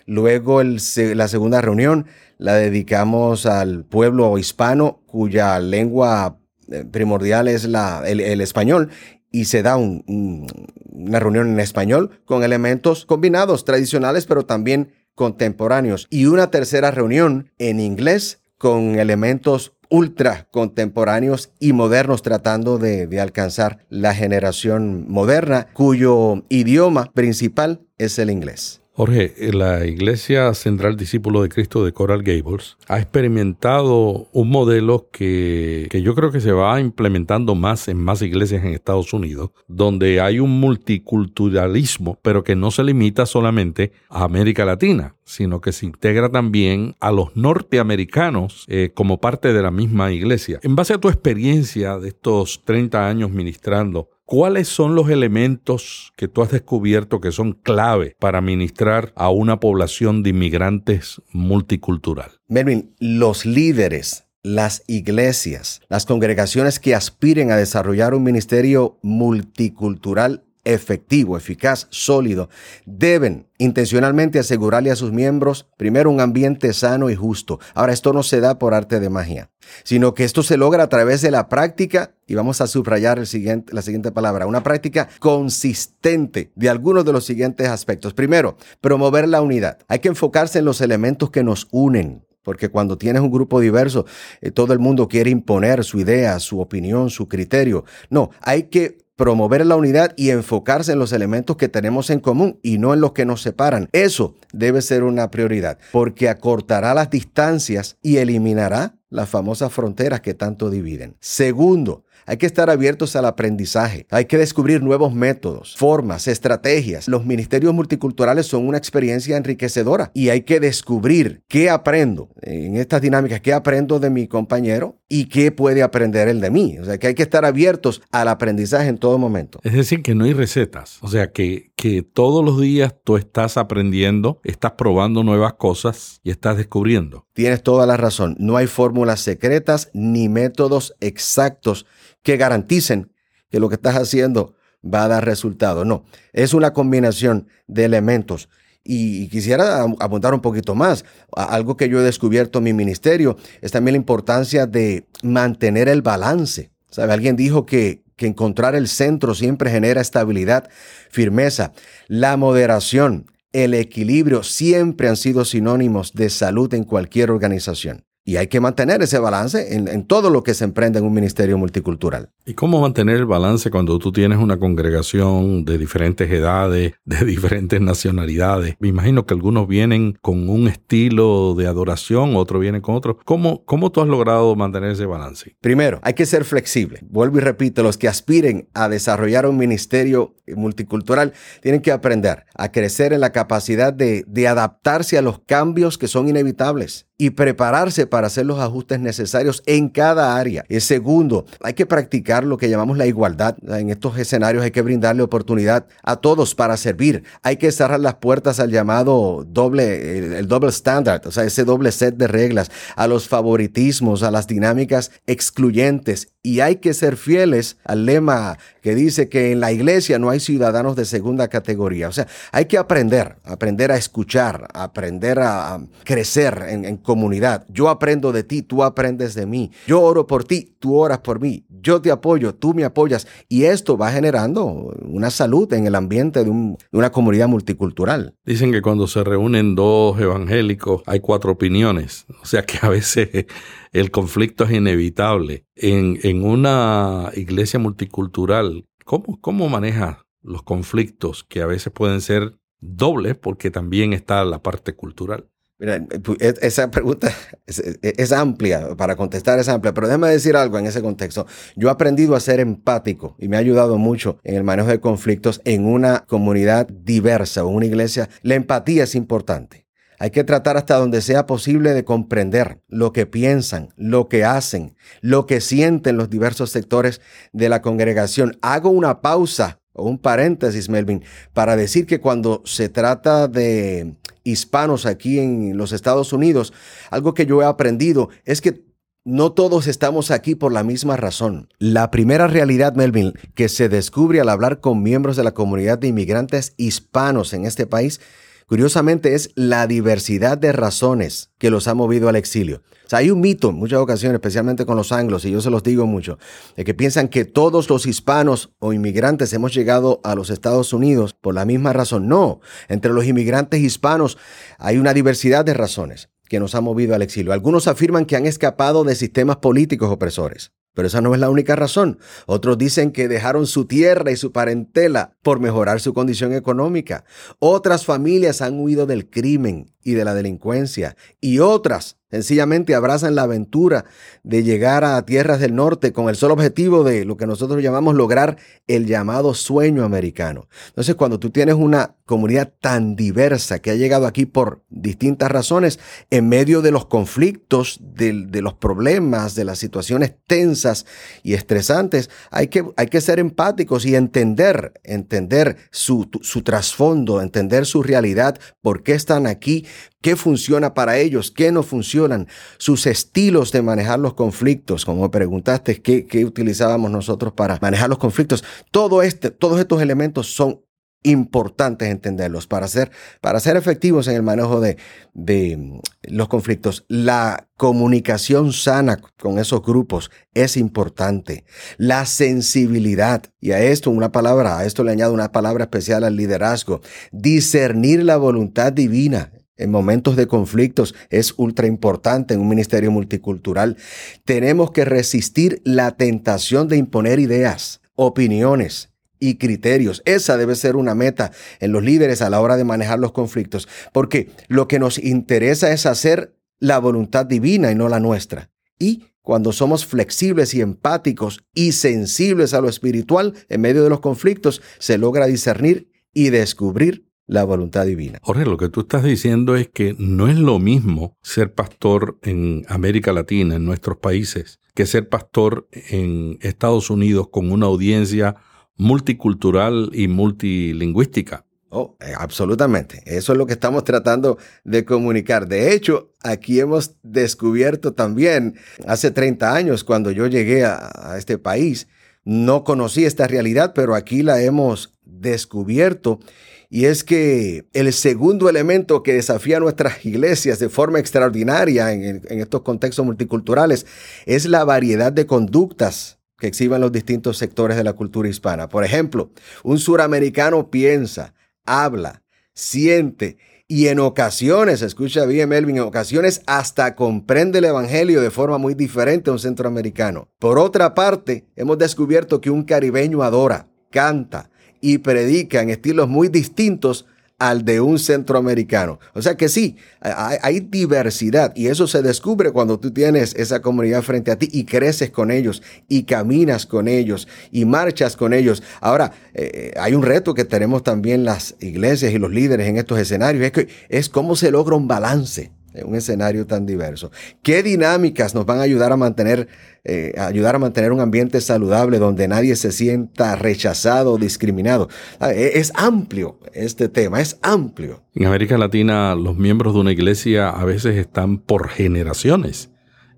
Luego 0.07 0.63
la 0.63 1.29
segunda 1.29 1.61
reunión 1.61 2.07
la 2.39 2.55
dedicamos 2.55 3.47
al 3.47 3.85
pueblo 3.85 4.37
hispano 4.39 5.01
cuya 5.07 5.59
lengua 5.59 6.39
eh, 6.71 6.85
primordial 6.85 7.49
es 7.49 7.65
la, 7.65 8.03
el, 8.07 8.41
español 8.41 8.91
y 9.31 9.47
se 9.47 9.63
da 9.63 9.77
una 9.77 11.21
reunión 11.21 11.49
en 11.49 11.61
español 11.61 12.21
con 12.25 12.43
elementos 12.43 13.07
combinados, 13.07 13.65
tradicionales, 13.65 14.27
pero 14.27 14.45
también 14.45 14.93
contemporáneos. 15.15 16.07
Y 16.11 16.27
una 16.27 16.51
tercera 16.51 16.91
reunión 16.91 17.51
en 17.59 17.81
inglés 17.81 18.42
con 18.63 18.97
elementos 19.01 19.73
ultra 19.91 20.47
contemporáneos 20.53 21.51
y 21.59 21.73
modernos 21.73 22.23
tratando 22.23 22.79
de, 22.79 23.21
alcanzar 23.21 23.85
la 23.89 24.15
generación 24.15 25.05
moderna 25.09 25.67
cuyo 25.73 26.45
idioma 26.49 27.11
principal 27.13 27.81
es 27.99 28.21
el 28.21 28.31
inglés. 28.31 28.82
Jorge, 28.95 29.33
la 29.55 29.87
Iglesia 29.87 30.53
Central 30.53 30.99
Discípulo 30.99 31.41
de 31.41 31.49
Cristo 31.49 31.83
de 31.83 31.93
Coral 31.93 32.23
Gables 32.23 32.77
ha 32.89 32.99
experimentado 32.99 34.29
un 34.33 34.51
modelo 34.51 35.09
que, 35.11 35.87
que, 35.91 36.03
yo 36.03 36.15
creo 36.15 36.31
que 36.31 36.43
se 36.43 36.53
va 36.53 36.79
implementando 36.79 37.55
más 37.55 37.89
en 37.89 37.97
más 37.97 38.21
iglesias 38.21 38.63
en 38.63 38.75
Estados 38.75 39.15
Unidos, 39.15 39.51
donde 39.67 40.21
hay 40.21 40.41
un 40.41 40.61
multiculturalismo, 40.61 42.19
pero 42.21 42.45
que 42.45 42.55
no 42.55 42.71
se 42.71 42.85
limita 42.85 43.25
solamente 43.25 43.93
a 44.11 44.25
América 44.25 44.67
Latina, 44.67 45.15
sino 45.25 45.63
que 45.63 45.73
se 45.73 45.87
integra 45.87 46.29
también 46.29 46.95
a 47.01 47.13
los 47.13 47.35
norteamericanos 47.35 48.67
eh, 48.69 48.91
como 48.93 49.21
parte 49.21 49.55
de 49.55 49.63
la 49.63 49.71
misma 49.71 50.13
iglesia. 50.13 50.61
En 50.63 50.77
base 50.77 50.93
a 50.93 50.99
tu 50.99 51.09
experiencia 51.09 51.97
de 51.99 52.09
estos 52.09 52.63
30 52.65 53.09
años 53.09 53.31
ministrando, 53.31 54.11
¿Cuáles 54.33 54.69
son 54.69 54.95
los 54.95 55.11
elementos 55.11 56.15
que 56.17 56.27
tú 56.27 56.41
has 56.41 56.51
descubierto 56.51 57.21
que 57.21 57.33
son 57.33 57.53
clave 57.53 58.17
para 58.19 58.41
ministrar 58.41 59.13
a 59.15 59.29
una 59.29 59.61
población 59.61 60.23
de 60.23 60.31
inmigrantes 60.31 61.21
multicultural? 61.33 62.31
Melvin, 62.49 62.95
los 62.99 63.45
líderes, 63.45 64.25
las 64.43 64.85
iglesias, 64.87 65.83
las 65.91 66.07
congregaciones 66.07 66.81
que 66.81 66.95
aspiren 66.95 67.51
a 67.51 67.59
desarrollar 67.59 68.15
un 68.15 68.23
ministerio 68.23 68.99
multicultural 69.03 70.45
efectivo, 70.65 71.37
eficaz, 71.37 71.87
sólido, 71.91 72.49
deben 72.87 73.49
intencionalmente 73.59 74.39
asegurarle 74.39 74.91
a 74.91 74.97
sus 74.97 75.13
miembros 75.13 75.69
primero 75.77 76.11
un 76.11 76.21
ambiente 76.21 76.73
sano 76.73 77.11
y 77.11 77.17
justo. 77.17 77.59
Ahora, 77.75 77.93
esto 77.93 78.13
no 78.13 78.23
se 78.23 78.41
da 78.41 78.59
por 78.59 78.75
arte 78.75 79.01
de 79.01 79.09
magia, 79.09 79.51
sino 79.85 80.15
que 80.15 80.25
esto 80.25 80.43
se 80.43 80.57
logra 80.57 80.85
a 80.85 80.89
través 80.89 81.21
de 81.23 81.31
la 81.31 81.49
práctica, 81.49 82.15
y 82.27 82.35
vamos 82.35 82.61
a 82.61 82.67
subrayar 82.67 83.19
la 83.19 83.83
siguiente 83.83 84.13
palabra, 84.13 84.47
una 84.47 84.63
práctica 84.63 85.09
consistente 85.19 86.53
de 86.55 86.69
algunos 86.69 87.05
de 87.05 87.13
los 87.13 87.25
siguientes 87.25 87.69
aspectos. 87.69 88.15
Primero, 88.15 88.57
promover 88.81 89.29
la 89.29 89.43
unidad. 89.43 89.79
Hay 89.89 89.99
que 89.99 90.09
enfocarse 90.09 90.61
en 90.61 90.65
los 90.65 90.81
elementos 90.81 91.31
que 91.31 91.43
nos 91.43 91.69
unen, 91.73 92.25
porque 92.43 92.69
cuando 92.69 92.99
tienes 92.99 93.23
un 93.23 93.31
grupo 93.31 93.61
diverso, 93.61 94.05
eh, 94.41 94.51
todo 94.51 94.73
el 94.73 94.79
mundo 94.79 95.09
quiere 95.09 95.31
imponer 95.31 95.85
su 95.85 95.99
idea, 96.01 96.39
su 96.41 96.61
opinión, 96.61 97.11
su 97.11 97.29
criterio. 97.29 97.85
No, 98.11 98.31
hay 98.41 98.65
que 98.65 98.99
promover 99.23 99.65
la 99.65 99.77
unidad 99.77 100.15
y 100.17 100.31
enfocarse 100.31 100.91
en 100.91 100.99
los 100.99 101.13
elementos 101.13 101.57
que 101.57 101.69
tenemos 101.69 102.11
en 102.11 102.19
común 102.19 102.59
y 102.61 102.79
no 102.79 102.93
en 102.93 103.01
los 103.01 103.13
que 103.13 103.25
nos 103.25 103.41
separan. 103.41 103.89
Eso 103.93 104.35
debe 104.53 104.83
ser 104.83 105.05
una 105.05 105.31
prioridad 105.31 105.79
porque 105.93 106.29
acortará 106.29 106.93
las 106.93 107.09
distancias 107.09 107.99
y 108.03 108.17
eliminará 108.17 108.97
las 109.11 109.29
famosas 109.29 109.73
fronteras 109.73 110.23
que 110.23 110.35
tanto 110.35 110.71
dividen. 110.71 111.17
Segundo, 111.21 112.03
Hay 112.25 112.37
que 112.37 112.47
estar 112.47 112.71
abiertos 112.71 113.17
al 113.17 113.25
aprendizaje. 113.25 114.07
Hay 114.11 114.27
que 114.27 114.39
descubrir 114.39 114.83
nuevos 114.83 115.13
métodos, 115.13 115.75
formas, 115.77 116.29
estrategias. 116.29 117.09
Los 117.09 117.27
ministerios 117.27 117.75
multiculturales 117.75 118.47
son 118.47 118.67
una 118.69 118.79
experiencia 118.79 119.37
enriquecedora 119.37 120.11
y 120.15 120.29
hay 120.29 120.43
que 120.43 120.61
descubrir 120.61 121.43
qué 121.49 121.69
aprendo 121.69 122.29
en 122.41 122.77
estas 122.77 123.03
dinámicas, 123.03 123.41
qué 123.41 123.53
aprendo 123.53 123.99
de 123.99 124.11
mi 124.11 124.29
compañero 124.29 125.01
y 125.15 125.27
qué 125.27 125.53
puede 125.53 125.83
aprender 125.83 126.29
él 126.29 126.41
de 126.41 126.51
mí. 126.51 126.79
O 126.79 126.87
sea, 126.87 126.97
que 126.97 127.09
hay 127.09 127.15
que 127.15 127.23
estar 127.23 127.45
abiertos 127.45 128.01
al 128.13 128.29
aprendizaje 128.29 128.89
en 128.89 128.97
todo 128.97 129.19
momento. 129.19 129.61
Es 129.63 129.75
decir, 129.75 130.01
que 130.01 130.15
no 130.15 130.25
hay 130.25 130.33
recetas. 130.33 130.97
O 131.03 131.09
sea, 131.09 131.33
que, 131.33 131.71
que 131.77 132.03
todos 132.03 132.43
los 132.43 132.59
días 132.59 132.95
tú 133.05 133.19
estás 133.19 133.59
aprendiendo, 133.59 134.41
estás 134.43 134.73
probando 134.73 135.23
nuevas 135.23 135.53
cosas 135.53 136.19
y 136.25 136.31
estás 136.31 136.57
descubriendo. 136.57 137.27
Tienes 137.35 137.63
toda 137.63 137.85
la 137.85 137.99
razón. 137.99 138.37
No 138.39 138.57
hay 138.57 138.67
fórmulas 138.67 139.21
secretas 139.21 139.91
ni 139.93 140.31
métodos 140.31 140.95
exactos 141.01 141.85
que 142.23 142.39
garanticen 142.39 143.13
que 143.51 143.61
lo 143.61 143.69
que 143.69 143.75
estás 143.75 143.97
haciendo 143.97 144.55
va 144.83 145.05
a 145.05 145.09
dar 145.09 145.27
resultado. 145.27 145.85
No, 145.85 146.07
es 146.33 146.55
una 146.55 146.73
combinación 146.73 147.49
de 147.67 147.85
elementos. 147.85 148.49
Y 148.85 149.29
quisiera 149.29 149.83
apuntar 150.01 150.35
un 150.35 150.41
poquito 150.41 150.75
más. 150.75 151.05
Algo 151.35 151.77
que 151.77 151.89
yo 151.89 152.01
he 152.01 152.03
descubierto 152.03 152.59
en 152.59 152.65
mi 152.65 152.73
ministerio 152.73 153.37
es 153.61 153.71
también 153.71 153.93
la 153.93 153.99
importancia 153.99 154.67
de 154.67 155.07
mantener 155.23 155.89
el 155.89 156.03
balance. 156.03 156.71
¿Sabe? 156.91 157.13
Alguien 157.13 157.37
dijo 157.37 157.65
que, 157.65 158.03
que 158.17 158.27
encontrar 158.27 158.75
el 158.75 158.89
centro 158.89 159.35
siempre 159.35 159.71
genera 159.71 160.01
estabilidad, 160.01 160.69
firmeza. 161.11 161.73
La 162.09 162.37
moderación, 162.37 163.31
el 163.53 163.75
equilibrio 163.75 164.43
siempre 164.43 165.09
han 165.09 165.17
sido 165.17 165.45
sinónimos 165.45 166.13
de 166.13 166.29
salud 166.29 166.73
en 166.75 166.85
cualquier 166.85 167.31
organización. 167.31 168.05
Y 168.25 168.37
hay 168.37 168.47
que 168.47 168.61
mantener 168.61 169.03
ese 169.03 169.19
balance 169.19 169.75
en, 169.75 170.07
todo 170.07 170.31
lo 170.31 170.45
que 170.45 170.55
se 170.55 170.65
emprende 170.65 171.01
en 171.01 171.05
un 171.05 171.13
ministerio 171.13 171.59
multicultural. 171.59 172.31
¿Y 172.47 172.55
cómo 172.55 172.81
mantener 172.81 173.17
el 173.17 173.27
balance 173.27 173.71
cuando 173.71 173.99
tú 173.99 174.13
tienes 174.13 174.39
una 174.39 174.59
congregación 174.59 175.65
de 175.65 175.77
diferentes 175.77 176.31
edades, 176.31 176.93
de 177.05 177.25
diferentes 177.25 177.81
nacionalidades? 177.81 178.77
Me 178.79 178.89
imagino 178.89 179.27
que 179.27 179.35
algunos 179.35 179.67
vienen 179.67 180.19
con 180.21 180.49
un 180.49 180.69
estilo 180.69 181.55
de 181.55 181.67
adoración, 181.67 182.37
otros 182.37 182.61
vienen 182.61 182.81
con 182.81 182.95
otro. 182.95 183.19
¿Cómo, 183.25 183.65
¿Cómo 183.65 183.91
tú 183.91 184.01
has 184.01 184.09
logrado 184.09 184.55
mantener 184.55 184.93
ese 184.93 185.07
balance? 185.07 185.57
Primero, 185.61 185.99
hay 186.03 186.15
que 186.15 186.27
ser 186.27 186.45
flexible. 186.45 187.01
Vuelvo 187.03 187.39
y 187.39 187.41
repito, 187.41 187.83
los 187.83 187.99
que 187.99 188.07
aspiren 188.07 188.69
a 188.73 188.89
desarrollar 188.89 189.47
un 189.47 189.57
ministerio 189.57 190.37
multicultural 190.47 191.33
tienen 191.61 191.81
que 191.81 191.91
aprender 191.91 192.45
a 192.55 192.71
crecer 192.71 193.13
en 193.13 193.21
la 193.21 193.33
capacidad 193.33 193.93
de, 193.93 194.25
de 194.29 194.49
adaptarse 194.49 195.19
a 195.19 195.23
los 195.23 195.41
cambios 195.41 195.99
que 195.99 196.09
son 196.09 196.29
inevitables 196.29 197.07
y 197.23 197.31
prepararse 197.31 198.09
para 198.09 198.27
hacer 198.27 198.47
los 198.47 198.59
ajustes 198.59 198.99
necesarios 198.99 199.63
en 199.67 199.91
cada 199.91 200.37
área. 200.37 200.65
Y 200.69 200.81
segundo, 200.81 201.47
hay 201.61 201.75
que 201.75 201.87
practicar 201.87 202.43
lo 202.43 202.57
que 202.57 202.69
llamamos 202.69 202.99
la 202.99 203.07
igualdad. 203.07 203.57
En 203.69 203.91
estos 203.91 204.19
escenarios 204.19 204.65
hay 204.65 204.73
que 204.73 204.83
brindarle 204.83 205.23
oportunidad 205.23 205.87
a 206.03 206.17
todos 206.17 206.57
para 206.57 206.77
servir. 206.77 207.23
Hay 207.45 207.59
que 207.59 207.71
cerrar 207.71 208.01
las 208.01 208.17
puertas 208.17 208.59
al 208.59 208.73
llamado 208.73 209.47
doble, 209.49 210.37
el, 210.37 210.49
doble 210.49 210.71
standard, 210.71 211.25
o 211.25 211.31
sea, 211.31 211.45
ese 211.45 211.63
doble 211.63 211.93
set 211.93 212.17
de 212.17 212.27
reglas, 212.27 212.73
a 212.97 213.07
los 213.07 213.29
favoritismos, 213.29 214.25
a 214.25 214.33
las 214.33 214.49
dinámicas 214.49 215.13
excluyentes. 215.29 216.27
Y 216.43 216.59
hay 216.59 216.77
que 216.77 216.93
ser 216.93 217.17
fieles 217.17 217.77
al 217.85 218.05
lema 218.05 218.59
que 218.81 218.97
dice 218.97 219.29
que 219.29 219.53
en 219.53 219.61
la 219.61 219.71
iglesia 219.71 220.19
no 220.19 220.29
hay 220.29 220.41
ciudadanos 220.41 220.97
de 220.97 221.05
segunda 221.05 221.47
categoría. 221.47 222.09
O 222.09 222.13
sea, 222.13 222.27
hay 222.51 222.65
que 222.65 222.79
aprender, 222.79 223.37
aprender 223.45 223.93
a 223.93 223.97
escuchar, 223.97 224.67
aprender 224.75 225.39
a 225.39 225.79
crecer 226.03 226.65
en, 226.69 226.85
en 226.85 226.97
comunidad. 227.13 227.67
Yo 227.69 227.91
aprendo 227.91 228.33
de 228.33 228.43
ti, 228.43 228.63
tú 228.63 228.83
aprendes 228.83 229.35
de 229.35 229.45
mí. 229.45 229.71
Yo 229.87 230.01
oro 230.01 230.27
por 230.27 230.45
ti, 230.45 230.75
tú 230.79 230.97
oras 230.97 231.19
por 231.19 231.41
mí. 231.41 231.67
Yo 231.69 232.01
te 232.01 232.11
apoyo, 232.11 232.55
tú 232.55 232.73
me 232.73 232.85
apoyas. 232.85 233.27
Y 233.51 233.65
esto 233.65 233.99
va 233.99 234.11
generando 234.11 234.65
una 234.65 235.29
salud 235.29 235.71
en 235.75 235.87
el 235.87 235.95
ambiente 235.95 236.43
de, 236.43 236.51
una 236.91 237.13
comunidad 237.13 237.49
multicultural. 237.49 238.35
Dicen 238.47 238.73
que 238.73 238.81
cuando 238.81 239.07
se 239.07 239.23
reúnen 239.25 239.75
dos 239.75 240.19
evangélicos 240.19 241.03
hay 241.05 241.21
cuatro 241.21 241.53
opiniones. 241.53 242.25
O 242.43 242.47
sea 242.47 242.63
que 242.63 242.79
a 242.81 242.89
veces 242.89 243.45
el 243.93 244.11
conflicto 244.11 244.65
es 244.65 244.73
inevitable. 244.73 245.67
En, 245.77 246.19
en 246.23 246.47
una 246.47 247.31
iglesia 247.35 247.79
multicultural, 247.79 248.87
¿cómo, 249.05 249.39
cómo 249.39 249.69
maneja 249.69 250.25
los 250.41 250.63
conflictos 250.63 251.45
que 251.45 251.61
a 251.61 251.67
veces 251.67 251.93
pueden 251.93 252.23
ser 252.23 252.55
dobles 252.81 253.37
porque 253.37 253.71
también 253.71 254.15
está 254.15 254.43
la 254.47 254.63
parte 254.63 254.95
cultural? 254.95 255.47
Mira, 255.83 255.97
e, 256.39 256.55
esa 256.61 256.93
pregunta 256.93 257.33
es, 257.67 258.33
amplia, 258.33 258.95
para 258.95 259.17
contestar 259.17 259.59
es 259.59 259.69
amplia, 259.69 259.93
pero 259.93 260.07
déjame 260.07 260.29
decir 260.29 260.55
algo 260.55 260.79
en 260.79 260.87
ese 260.87 261.03
contexto. 261.03 261.45
Yo 261.75 261.89
he 261.89 261.91
aprendido 261.91 262.37
a 262.37 262.41
ser 262.41 262.61
empático 262.61 263.35
y 263.41 263.49
me 263.49 263.57
ha 263.57 263.61
ayudado 263.61 263.99
mucho 263.99 264.39
en 264.45 264.55
el 264.55 264.63
manejo 264.63 264.91
de 264.91 265.01
conflictos 265.01 265.61
en 265.65 265.85
una 265.85 266.21
comunidad 266.29 266.87
diversa 266.87 267.65
o 267.65 267.69
una 267.69 267.87
iglesia. 267.87 268.29
La 268.43 268.55
empatía 268.55 269.03
es 269.03 269.17
importante. 269.17 269.89
Hay 270.21 270.31
que 270.31 270.45
tratar 270.45 270.77
hasta 270.77 270.99
donde 270.99 271.21
sea 271.21 271.47
posible 271.47 271.95
de 271.95 272.05
comprender 272.05 272.81
lo 272.87 273.13
que 273.13 273.27
piensan, 273.27 273.93
lo 273.97 274.29
que 274.29 274.45
hacen, 274.45 274.95
lo 275.21 275.47
que 275.47 275.61
sienten 275.61 276.17
los 276.17 276.31
diversos 276.31 276.71
sectores 276.71 277.21
de 277.53 277.69
la 277.69 277.83
congregación. 277.83 278.57
Hago 278.63 278.91
una 278.91 279.21
pausa 279.21 279.81
o 279.95 280.09
un 280.09 280.19
paréntesis, 280.19 280.89
Melvin, 280.89 281.25
para 281.53 281.75
decir 281.75 282.07
que 282.07 282.21
cuando 282.21 282.63
se 282.65 282.89
trata 282.89 283.49
de 283.49 284.15
hispanos 284.45 285.07
aquí 285.07 285.39
en 285.39 285.77
los 285.77 285.93
Estados 285.93 286.33
Unidos, 286.33 286.73
algo 287.11 287.35
que 287.35 287.47
yo 287.47 287.63
he 287.63 287.65
aprendido 287.65 288.29
es 288.45 288.61
que 288.61 288.85
no 289.25 289.53
todos 289.53 289.87
estamos 289.87 290.31
aquí 290.31 290.55
por 290.55 290.73
la 290.73 290.83
misma 290.83 291.17
razón. 291.17 291.69
La 291.79 292.11
primera 292.11 292.49
realidad, 292.49 292.95
Melvin, 292.95 293.35
que 293.55 293.69
se 293.69 293.89
descubre 293.89 294.41
al 294.41 294.49
hablar 294.49 294.81
con 294.81 295.03
miembros 295.03 295.37
de 295.37 295.45
la 295.45 295.55
comunidad 295.55 295.99
de 295.99 296.09
inmigrantes 296.09 296.75
hispanos 296.77 297.53
en 297.53 297.65
este 297.65 297.87
país, 297.87 298.21
curiosamente 298.67 299.35
es 299.35 299.51
la 299.55 299.87
diversidad 299.87 300.59
de 300.59 300.73
razones 300.73 301.51
que 301.59 301.71
los 301.71 301.89
ha 301.89 301.95
movido 301.95 302.29
al 302.29 302.37
exilio. 302.37 302.83
O 303.07 303.09
sea, 303.09 303.19
hay 303.21 303.31
un 303.31 303.41
mito 303.41 303.71
en 303.71 303.77
muchas 303.77 303.99
ocasiones, 303.99 304.37
especialmente 304.37 304.87
con 304.87 304.97
los 304.97 305.13
anglos, 305.13 305.45
y 305.45 305.51
yo 305.51 305.61
se 305.61 305.71
los 305.71 305.83
digo 305.83 306.07
mucho, 306.07 306.39
de 306.77 306.85
que 306.85 306.95
piensan 306.95 307.29
que 307.29 307.45
todos 307.45 307.91
los 307.91 308.07
hispanos 308.07 308.71
o 308.79 308.93
inmigrantes 308.93 309.53
hemos 309.53 309.75
llegado 309.75 310.21
a 310.25 310.35
los 310.35 310.51
Estados 310.51 310.93
Unidos 310.93 311.35
por 311.35 311.55
la 311.55 311.65
misma 311.65 311.93
razón. 311.93 312.29
No, 312.29 312.61
entre 312.89 313.13
los 313.13 313.27
inmigrantes 313.27 313.81
hispanos 313.81 314.39
hay 314.79 314.99
una 314.99 315.15
diversidad 315.15 315.65
de 315.65 315.75
razones 315.75 316.31
que 316.49 316.61
nos 316.61 316.75
ha 316.75 316.81
movido 316.81 317.15
al 317.15 317.23
exilio. 317.23 317.53
Algunos 317.53 317.89
afirman 317.89 318.27
que 318.27 318.37
han 318.37 318.47
escapado 318.47 319.05
de 319.05 319.15
sistemas 319.15 319.57
políticos 319.57 320.11
opresores. 320.11 320.73
Pero 320.95 321.09
esa 321.09 321.21
no 321.21 321.35
es 321.35 321.41
la 321.41 321.51
única 321.51 321.77
razón. 321.77 322.19
Otros 322.47 322.79
dicen 322.79 323.13
que 323.13 323.29
dejaron 323.29 323.67
su 323.67 323.87
tierra 323.87 324.31
y 324.31 324.37
su 324.37 324.53
parentela 324.53 325.37
por 325.43 325.61
mejorar 325.61 326.01
su 326.01 326.13
condición 326.15 326.53
económica. 326.53 327.25
Otras 327.59 328.05
familias 328.05 328.63
han 328.63 328.79
huido 328.79 329.07
del 329.07 329.29
crimen 329.29 329.93
y 330.03 330.13
de 330.13 330.25
la 330.25 330.35
delincuencia. 330.35 331.17
Y 331.41 331.61
otras 331.61 332.19
sencillamente 332.33 332.95
abrazan 332.95 333.35
la 333.35 333.43
aventura 333.43 334.07
de 334.43 334.63
llegar 334.65 335.05
a 335.05 335.25
tierras 335.25 335.61
del 335.61 335.75
norte 335.75 336.13
con 336.13 336.31
el 336.31 336.37
solo 336.37 336.55
objetivo 336.55 337.05
de 337.05 337.27
lo 337.27 337.37
que 337.37 337.47
nosotros 337.47 337.83
llamamos 337.83 338.15
lograr 338.15 338.57
el 338.87 339.07
llamado 339.07 339.53
sueño 339.53 340.03
americano. 340.03 340.67
Entonces, 340.89 341.15
cuando 341.15 341.39
tú 341.39 341.51
tienes 341.51 341.75
una 341.75 342.17
comunidad 342.25 342.73
tan 342.81 343.15
diversa 343.15 343.81
que 343.81 343.91
ha 343.91 343.95
llegado 343.95 344.27
aquí 344.27 344.47
por 344.47 344.83
distintas 344.89 345.51
razones, 345.51 346.01
en 346.31 346.49
medio 346.49 346.81
de 346.81 346.91
los 346.91 347.05
conflictos, 347.05 348.01
de, 348.01 348.63
los 348.63 348.73
problemas, 348.73 349.55
de 349.55 349.67
las 349.67 349.79
situaciones 349.79 350.35
tensas 350.47 351.05
y 351.43 351.53
estresantes, 351.53 352.31
hay 352.51 352.69
que, 352.69 352.87
hay 352.97 353.09
que 353.09 353.21
ser 353.21 353.39
empáticos 353.39 354.07
y 354.07 354.17
entender, 354.17 354.95
entender 355.05 355.77
su, 355.91 356.31
su 356.41 356.63
trasfondo, 356.63 357.43
entender 357.43 357.85
su 357.85 358.03
realidad, 358.03 358.59
por 358.81 359.03
qué 359.03 359.13
están 359.13 359.47
aquí, 359.47 359.85
qué 360.23 360.37
funciona 360.37 360.95
para 360.95 361.19
ellos, 361.19 361.51
qué 361.51 361.71
no 361.73 361.83
funcionan, 361.83 362.49
sus 362.79 363.07
estilos 363.07 363.73
de 363.73 363.83
manejar 363.83 364.19
los 364.19 364.35
conflictos, 364.35 365.05
como 365.05 365.31
preguntaste, 365.31 366.01
qué, 366.01 366.25
qué 366.25 366.45
utilizábamos 366.45 367.11
nosotros 367.11 367.53
para 367.53 367.79
manejar 367.83 368.09
los 368.09 368.19
conflictos. 368.19 368.65
Todo 368.91 369.23
este, 369.23 369.51
todos 369.51 369.79
estos 369.79 370.01
elementos 370.01 370.55
son 370.55 370.81
importantes 371.23 372.09
entenderlos 372.09 372.67
para 372.67 372.89
ser, 372.89 373.11
para 373.41 373.61
ser 373.61 373.77
efectivos 373.77 374.27
en 374.29 374.35
el 374.35 374.43
manejo 374.43 374.81
de, 374.81 374.97
de 375.35 375.77
mm, 375.77 376.01
los 376.35 376.49
conflictos. 376.49 377.05
La 377.09 377.69
comunicación 377.77 378.73
sana 378.73 379.21
con 379.39 379.59
esos 379.59 379.83
grupos 379.83 380.31
es 380.55 380.77
importante. 380.77 381.65
La 381.97 382.27
sensibilidad, 382.27 383.43
y 383.61 383.73
a 383.73 383.81
esto 383.83 384.11
una 384.11 384.33
palabra, 384.33 384.79
a 384.79 384.85
esto 384.85 385.05
le 385.05 385.13
añado 385.13 385.33
una 385.33 385.53
palabra 385.53 385.85
especial 385.85 386.25
al 386.25 386.37
liderazgo, 386.37 387.01
discernir 387.31 388.25
la 388.25 388.37
voluntad 388.37 388.93
divina 388.93 389.53
en 389.77 389.91
momentos 389.91 390.37
de 390.37 390.47
conflictos 390.47 391.15
es 391.31 391.55
ultra 391.57 391.87
importante 391.87 392.55
en 392.55 392.61
un 392.61 392.69
ministerio 392.69 393.11
multicultural. 393.11 393.97
Tenemos 394.45 394.91
que 394.91 395.05
resistir 395.05 395.81
la 395.85 396.13
tentación 396.13 396.89
de 396.89 396.97
imponer 396.97 397.39
ideas, 397.39 398.01
opiniones 398.15 399.11
y 399.39 399.57
criterios. 399.57 400.23
Esa 400.25 400.57
debe 400.57 400.77
ser 400.77 400.97
una 400.97 401.15
meta 401.15 401.51
en 401.81 401.93
los 401.93 402.03
líderes 402.03 402.43
a 402.43 402.51
la 402.51 402.61
hora 402.61 402.77
de 402.77 402.85
manejar 402.85 403.19
los 403.19 403.33
conflictos, 403.33 403.89
porque 404.13 404.51
lo 404.69 404.87
que 404.87 404.99
nos 404.99 405.19
interesa 405.19 405.93
es 405.93 406.07
hacer 406.07 406.57
la 406.79 406.99
voluntad 406.99 407.47
divina 407.47 407.91
y 407.91 407.95
no 407.95 408.09
la 408.09 408.21
nuestra. 408.21 408.71
Y 408.99 409.25
cuando 409.43 409.73
somos 409.73 410.07
flexibles 410.07 410.75
y 410.75 410.81
empáticos 410.81 411.65
y 411.75 411.93
sensibles 411.93 412.75
a 412.75 412.81
lo 412.81 412.89
espiritual 412.89 413.55
en 413.69 413.81
medio 413.81 414.05
de 414.05 414.11
los 414.11 414.21
conflictos, 414.21 414.81
se 414.99 415.19
logra 415.19 415.47
discernir 415.47 416.09
y 416.33 416.51
descubrir 416.51 417.32
la 417.53 417.65
voluntad 417.65 418.07
divina. 418.07 418.39
Jorge, 418.43 418.65
lo 418.65 418.79
que 418.79 418.89
tú 418.89 419.01
estás 419.01 419.23
diciendo 419.23 419.77
es 419.77 419.89
que 419.89 420.17
no 420.19 420.49
es 420.49 420.57
lo 420.57 420.79
mismo 420.79 421.37
ser 421.43 421.75
pastor 421.75 422.39
en 422.43 422.85
América 422.89 423.33
Latina, 423.33 423.77
en 423.77 423.85
nuestros 423.85 424.17
países, 424.17 424.81
que 424.95 425.07
ser 425.07 425.29
pastor 425.29 425.87
en 425.93 426.59
Estados 426.63 427.11
Unidos 427.11 427.49
con 427.51 427.71
una 427.71 427.87
audiencia 427.87 428.57
multicultural 428.97 430.11
y 430.15 430.29
multilingüística. 430.29 431.67
Oh, 431.91 432.17
eh, 432.21 432.33
absolutamente. 432.39 433.23
Eso 433.27 433.53
es 433.53 433.59
lo 433.59 433.67
que 433.67 433.75
estamos 433.75 434.05
tratando 434.05 434.57
de 434.83 435.05
comunicar. 435.05 435.69
De 435.69 435.93
hecho, 435.93 436.33
aquí 436.43 436.81
hemos 436.81 437.17
descubierto 437.23 438.15
también, 438.15 438.77
hace 439.07 439.31
30 439.31 439.75
años, 439.75 440.05
cuando 440.05 440.31
yo 440.31 440.47
llegué 440.47 440.87
a, 440.87 441.35
este 441.37 441.59
país, 441.59 442.09
no 442.45 442.83
conocí 442.83 443.27
esta 443.27 443.47
realidad, 443.47 443.93
pero 443.95 444.15
aquí 444.15 444.43
la 444.43 444.63
hemos 444.63 445.13
descubierto. 445.43 446.41
Y 446.89 447.07
es 447.07 447.25
que 447.25 447.87
el 447.93 448.13
segundo 448.13 448.69
elemento 448.69 449.23
que 449.23 449.35
desafía 449.35 449.79
a 449.79 449.81
nuestras 449.81 450.25
iglesias 450.25 450.79
de 450.79 450.89
forma 450.89 451.19
extraordinaria 451.19 452.13
en, 452.13 452.43
estos 452.49 452.83
contextos 452.83 453.25
multiculturales 453.25 454.07
es 454.47 454.67
la 454.67 454.85
variedad 454.85 455.33
de 455.33 455.47
conductas 455.47 456.39
que 456.59 456.67
exhiban 456.67 457.01
los 457.01 457.11
distintos 457.11 457.59
sectores 457.59 457.97
de 457.97 458.05
la 458.05 458.13
cultura 458.13 458.49
hispana. 458.49 458.89
Por 458.89 459.05
ejemplo, 459.05 459.51
un 459.83 459.99
suramericano 459.99 460.91
piensa, 460.91 461.55
habla, 461.85 462.43
siente 462.75 463.57
y 463.89 464.09
en 464.09 464.21
ocasiones, 464.21 465.03
escucha 465.03 465.45
bien 465.45 465.69
Melvin, 465.69 465.97
en 465.97 466.03
ocasiones 466.03 466.63
hasta 466.67 467.15
comprende 467.15 467.79
el 467.79 467.85
Evangelio 467.85 468.41
de 468.41 468.51
forma 468.51 468.79
muy 468.79 468.95
diferente 468.95 469.51
a 469.51 469.53
un 469.53 469.59
centroamericano. 469.59 470.49
Por 470.59 470.79
otra 470.79 471.15
parte, 471.15 471.67
hemos 471.77 471.99
descubierto 471.99 472.61
que 472.61 472.71
un 472.71 472.85
caribeño 472.85 473.43
adora, 473.43 473.89
canta 474.11 474.71
y 475.03 475.19
predica 475.19 475.83
en 475.83 475.91
estilos 475.91 476.29
muy 476.29 476.49
distintos 476.49 477.27
al 477.59 477.85
de 477.85 478.01
un 478.01 478.19
centroamericano. 478.19 479.21
O 479.35 479.43
sea 479.43 479.57
que 479.57 479.69
sí, 479.69 479.97
hay, 480.21 480.81
diversidad 480.81 481.73
y 481.77 481.87
eso 481.89 482.09
se 482.09 482.23
descubre 482.23 482.73
cuando 482.73 482.99
tú 482.99 483.13
tienes 483.13 483.55
esa 483.55 483.81
comunidad 483.81 484.23
frente 484.23 484.51
a 484.51 484.59
ti 484.59 484.69
y 484.73 484.85
creces 484.85 485.31
con 485.31 485.51
ellos 485.53 485.81
y 486.09 486.25
caminas 486.25 486.87
con 486.87 487.07
ellos 487.07 487.47
y 487.71 487.85
marchas 487.85 488.37
con 488.37 488.53
ellos. 488.53 488.83
Ahora, 489.01 489.33
eh, 489.55 489.93
hay 490.01 490.15
un 490.15 490.23
reto 490.23 490.55
que 490.55 490.65
tenemos 490.65 491.05
también 491.05 491.45
las 491.45 491.77
iglesias 491.79 492.33
y 492.33 492.39
los 492.39 492.51
líderes 492.51 492.89
en 492.89 492.97
estos 492.97 493.19
escenarios, 493.19 493.71
es 494.09 494.29
cómo 494.29 494.57
se 494.57 494.73
logra 494.73 494.97
un 494.97 495.07
balance 495.07 495.71
en 495.95 496.07
un 496.07 496.15
escenario 496.15 496.67
tan 496.67 496.87
diverso. 496.87 497.31
¿Qué 497.63 497.83
dinámicas 497.83 498.55
nos 498.55 498.67
van 498.67 498.79
a 498.79 498.83
ayudar 498.83 499.13
a 499.13 499.17
mantener, 499.17 499.69
eh, 500.05 500.33
ayudar 500.39 500.75
a 500.75 500.79
mantener 500.79 501.13
un 501.13 501.21
ambiente 501.21 501.61
saludable 501.61 502.19
donde 502.19 502.49
nadie 502.49 502.77
se 502.77 502.93
sienta 502.93 503.57
rechazado 503.57 504.33
o 504.33 504.39
discriminado? 504.39 505.09
Ah, 505.39 505.53
e, 505.53 505.79
es 505.79 505.93
amplio 505.95 506.59
este 506.73 507.09
tema, 507.09 507.41
es 507.41 507.59
amplio. 507.63 508.25
En 508.35 508.47
América 508.47 508.79
Latina 508.79 509.35
los 509.35 509.57
miembros 509.57 509.95
de 509.95 510.01
una 510.01 510.13
iglesia 510.13 510.71
a 510.71 510.85
veces 510.85 511.17
están 511.17 511.59
por 511.59 511.89
generaciones 511.89 512.91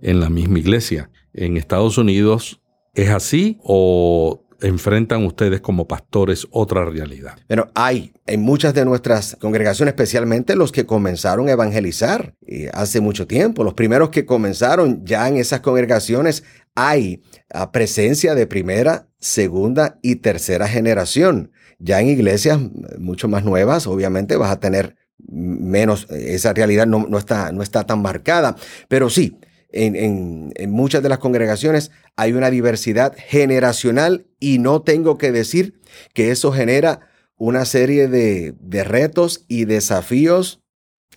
en 0.02 0.20
la 0.20 0.30
misma 0.30 0.58
iglesia. 0.58 1.10
En 1.32 1.56
Estados 1.56 1.98
Unidos 1.98 2.60
¿Es 2.94 3.10
así 3.10 3.58
o 3.64 4.43
enfrentan 4.64 5.24
ustedes 5.24 5.60
como 5.60 5.86
pastores 5.86 6.46
otra 6.50 6.84
realidad? 6.84 7.36
Bueno, 7.48 7.68
hay 7.74 8.12
en 8.26 8.40
muchas 8.40 8.74
de 8.74 8.84
nuestras 8.84 9.36
congregaciones, 9.40 9.92
especialmente 9.92 10.56
los 10.56 10.72
que 10.72 10.86
comenzaron 10.86 11.48
a 11.48 11.52
evangelizar 11.52 12.34
eh, 12.46 12.70
hace 12.72 13.00
mucho 13.00 13.26
tiempo, 13.26 13.64
los 13.64 13.74
primeros 13.74 14.10
que 14.10 14.24
comenzaron 14.24 15.04
ya 15.04 15.28
en 15.28 15.36
esas 15.36 15.60
congregaciones, 15.60 16.44
hay 16.74 17.22
ah, 17.52 17.70
presencia 17.70 18.34
de 18.34 18.46
primera, 18.46 19.08
segunda 19.18 19.98
y 20.02 20.16
tercera 20.16 20.66
generación. 20.68 21.52
Ya 21.78 22.00
en 22.00 22.08
iglesias 22.08 22.58
mucho 22.98 23.28
más 23.28 23.44
nuevas, 23.44 23.86
obviamente 23.86 24.36
vas 24.36 24.50
a 24.50 24.60
tener 24.60 24.96
menos, 25.18 26.06
esa 26.10 26.52
realidad 26.52 26.86
no, 26.86 27.06
no, 27.08 27.18
está, 27.18 27.52
no 27.52 27.62
está 27.62 27.84
tan 27.84 28.02
marcada, 28.02 28.56
pero 28.88 29.10
sí, 29.10 29.38
en, 29.74 30.70
muchas 30.70 31.02
de 31.02 31.08
las 31.08 31.18
congregaciones 31.18 31.90
hay 32.16 32.32
una 32.32 32.50
diversidad 32.50 33.14
generacional 33.16 34.26
y 34.38 34.58
no 34.58 34.82
tengo 34.82 35.18
que 35.18 35.32
decir 35.32 35.80
que 36.12 36.30
eso 36.30 36.52
genera 36.52 37.08
una 37.36 37.64
serie 37.64 38.08
de, 38.08 38.54
de 38.60 38.84
retos 38.84 39.44
y 39.48 39.64
desafíos 39.64 40.60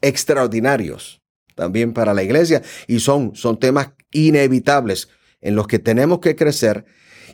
extraordinarios 0.02 1.22
también 1.56 1.94
para 1.94 2.14
la 2.14 2.24
iglesia 2.24 2.64
y 2.88 3.00
son, 3.00 3.36
son 3.36 3.58
temas 3.58 3.92
inevitables 4.12 5.10
en 5.42 5.56
los 5.56 5.68
que 5.68 5.80
tenemos 5.80 6.20
que 6.20 6.36
crecer 6.36 6.86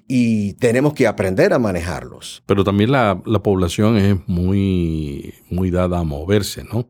y 0.08 0.54
tenemos 0.54 0.94
que 0.94 1.08
aprender 1.08 1.54
a 1.54 1.60
manejarlos. 1.60 2.44
Pero 2.46 2.64
también 2.64 2.92
la, 2.92 3.22
la 3.26 3.42
población 3.42 3.98
es 3.98 4.18
muy, 4.28 5.34
muy 5.50 5.72
dada 5.72 6.00
a 6.00 6.04
moverse, 6.04 6.64
¿no? 6.64 6.90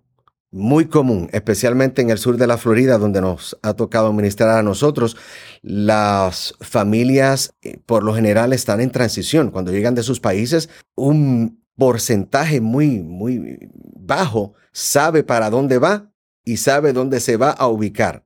Muy 0.53 0.85
común, 0.85 1.29
especialmente 1.33 2.03
en 2.03 2.11
el 2.11 2.19
sur 2.19 2.37
de 2.37 2.45
la 2.45 2.59
Florida, 2.59 2.99
donde 2.99 3.21
nos 3.21 3.57
ha 3.63 3.73
tocado 3.73 4.07
administrar 4.07 4.49
a 4.49 4.61
nosotros. 4.61 5.17
Las 5.63 6.53
familias, 6.61 7.55
eh, 7.63 7.79
por 7.83 8.03
lo 8.03 8.13
general, 8.13 8.53
están 8.53 8.79
en 8.79 8.91
transición. 8.91 9.49
Cuando 9.49 9.71
llegan 9.71 9.95
de 9.95 10.03
sus 10.03 10.19
países, 10.19 10.69
un 10.95 11.63
porcentaje 11.75 12.61
muy, 12.61 12.99
muy 12.99 13.67
bajo 13.73 14.53
sabe 14.71 15.23
para 15.23 15.49
dónde 15.49 15.79
va 15.79 16.11
y 16.45 16.57
sabe 16.57 16.93
dónde 16.93 17.19
se 17.19 17.35
va 17.35 17.49
a 17.49 17.67
ubicar. 17.67 18.23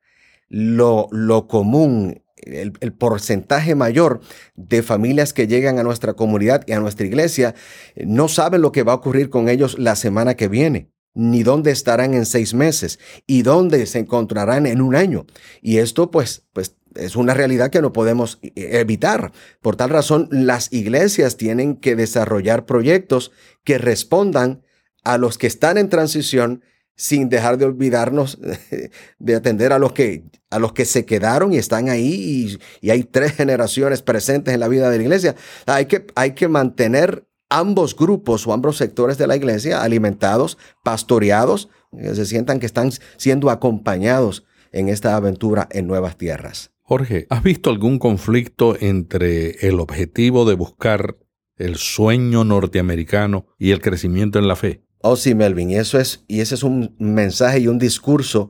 Lo, 0.50 1.08
lo 1.12 1.48
común 1.48 2.24
el, 2.36 2.74
el, 2.82 2.94
porcentaje 2.94 3.74
mayor 3.76 4.20
de 4.56 4.84
familias 4.84 5.34
que 5.34 5.48
llegan 5.48 5.80
a 5.80 5.84
nuestra 5.84 6.14
comunidad 6.14 6.64
y 6.68 6.74
a 6.74 6.80
nuestra 6.80 7.06
iglesia 7.06 7.56
eh, 7.96 8.06
no 8.06 8.28
saben 8.28 8.62
lo 8.62 8.72
que 8.72 8.84
va 8.84 8.94
a 8.94 8.96
ocurrir 8.96 9.30
con 9.30 9.50
ellos 9.50 9.78
la 9.80 9.96
semana 9.96 10.36
que 10.36 10.48
viene 10.48 10.90
ni 11.18 11.42
dónde 11.42 11.72
estarán 11.72 12.14
en 12.14 12.28
seis 12.28 12.54
meses 12.54 13.00
y 13.26 13.42
dónde 13.42 13.88
se 13.88 13.98
encontrarán 13.98 14.68
en 14.68 14.82
un 14.82 14.96
año. 14.96 15.26
Y 15.64 15.78
esto 15.78 16.12
pues, 16.12 16.44
pues 16.54 16.76
es 16.94 17.16
una 17.16 17.34
realidad 17.34 17.72
que 17.72 17.82
no 17.82 17.92
podemos 17.92 18.38
e-, 18.44 18.52
evitar. 18.80 19.32
Por 19.62 19.76
tal 19.76 19.90
razón, 19.90 20.30
las 20.32 20.72
iglesias 20.72 21.36
tienen 21.36 21.78
que 21.78 21.96
desarrollar 21.96 22.68
proyectos 22.68 23.32
que 23.64 23.80
respondan 23.80 24.62
a 25.04 25.18
los 25.18 25.40
que 25.40 25.48
están 25.48 25.80
en 25.80 25.90
transición 25.90 26.64
sin 26.96 27.30
dejar 27.30 27.58
de 27.58 27.66
olvidarnos 27.66 28.40
de 29.20 29.36
atender 29.36 29.74
a 29.74 29.80
los 29.80 29.94
que, 29.94 30.24
a 30.52 30.60
los 30.60 30.74
que 30.74 30.86
se 30.86 31.06
quedaron 31.06 31.52
y 31.52 31.58
están 31.58 31.90
ahí 31.90 32.60
y 32.80 32.90
hay 32.92 33.04
tres 33.04 33.34
generaciones 33.34 34.04
presentes 34.04 34.54
en 34.54 34.60
la 34.60 34.68
vida 34.68 34.92
de 34.92 34.98
la 34.98 35.04
iglesia. 35.04 35.36
Hay 35.66 35.88
que, 35.88 36.06
hay 36.14 36.34
que 36.34 36.48
mantener 36.48 37.27
ambos 37.50 37.96
grupos 37.96 38.46
o 38.48 38.54
ambos 38.54 38.78
sectores 38.78 39.18
de 39.18 39.28
la 39.28 39.36
iglesia 39.36 39.82
alimentados, 39.82 40.58
pastoreados, 40.84 41.70
que 41.92 42.16
se 42.16 42.26
sientan 42.26 42.60
que 42.60 42.66
están 42.66 42.92
siendo 43.18 43.50
acompañados 43.50 44.46
en 44.72 44.90
esta 44.90 45.16
aventura 45.16 45.68
en 45.72 45.88
nuevas 45.88 46.18
tierras. 46.18 46.72
Jorge, 46.82 47.28
¿has 47.30 47.44
visto 47.44 47.70
algún 47.70 48.00
conflicto 48.00 48.78
entre 48.80 49.68
el 49.68 49.80
objetivo 49.80 50.46
de 50.46 50.56
buscar 50.56 51.18
el 51.58 51.76
sueño 51.76 52.44
norteamericano 52.44 53.48
y 53.58 53.72
el 53.72 53.82
crecimiento 53.82 54.40
en 54.40 54.48
la 54.48 54.56
fe? 54.56 54.84
Oh, 55.02 55.16
sí, 55.16 55.36
Melvin, 55.36 55.72
y 55.72 55.76
eso 55.76 56.00
es, 56.00 56.24
y 56.28 56.40
ese 56.40 56.56
es 56.56 56.64
un 56.64 56.96
mensaje 57.00 57.60
y 57.60 57.68
un 57.68 57.78
discurso 57.78 58.50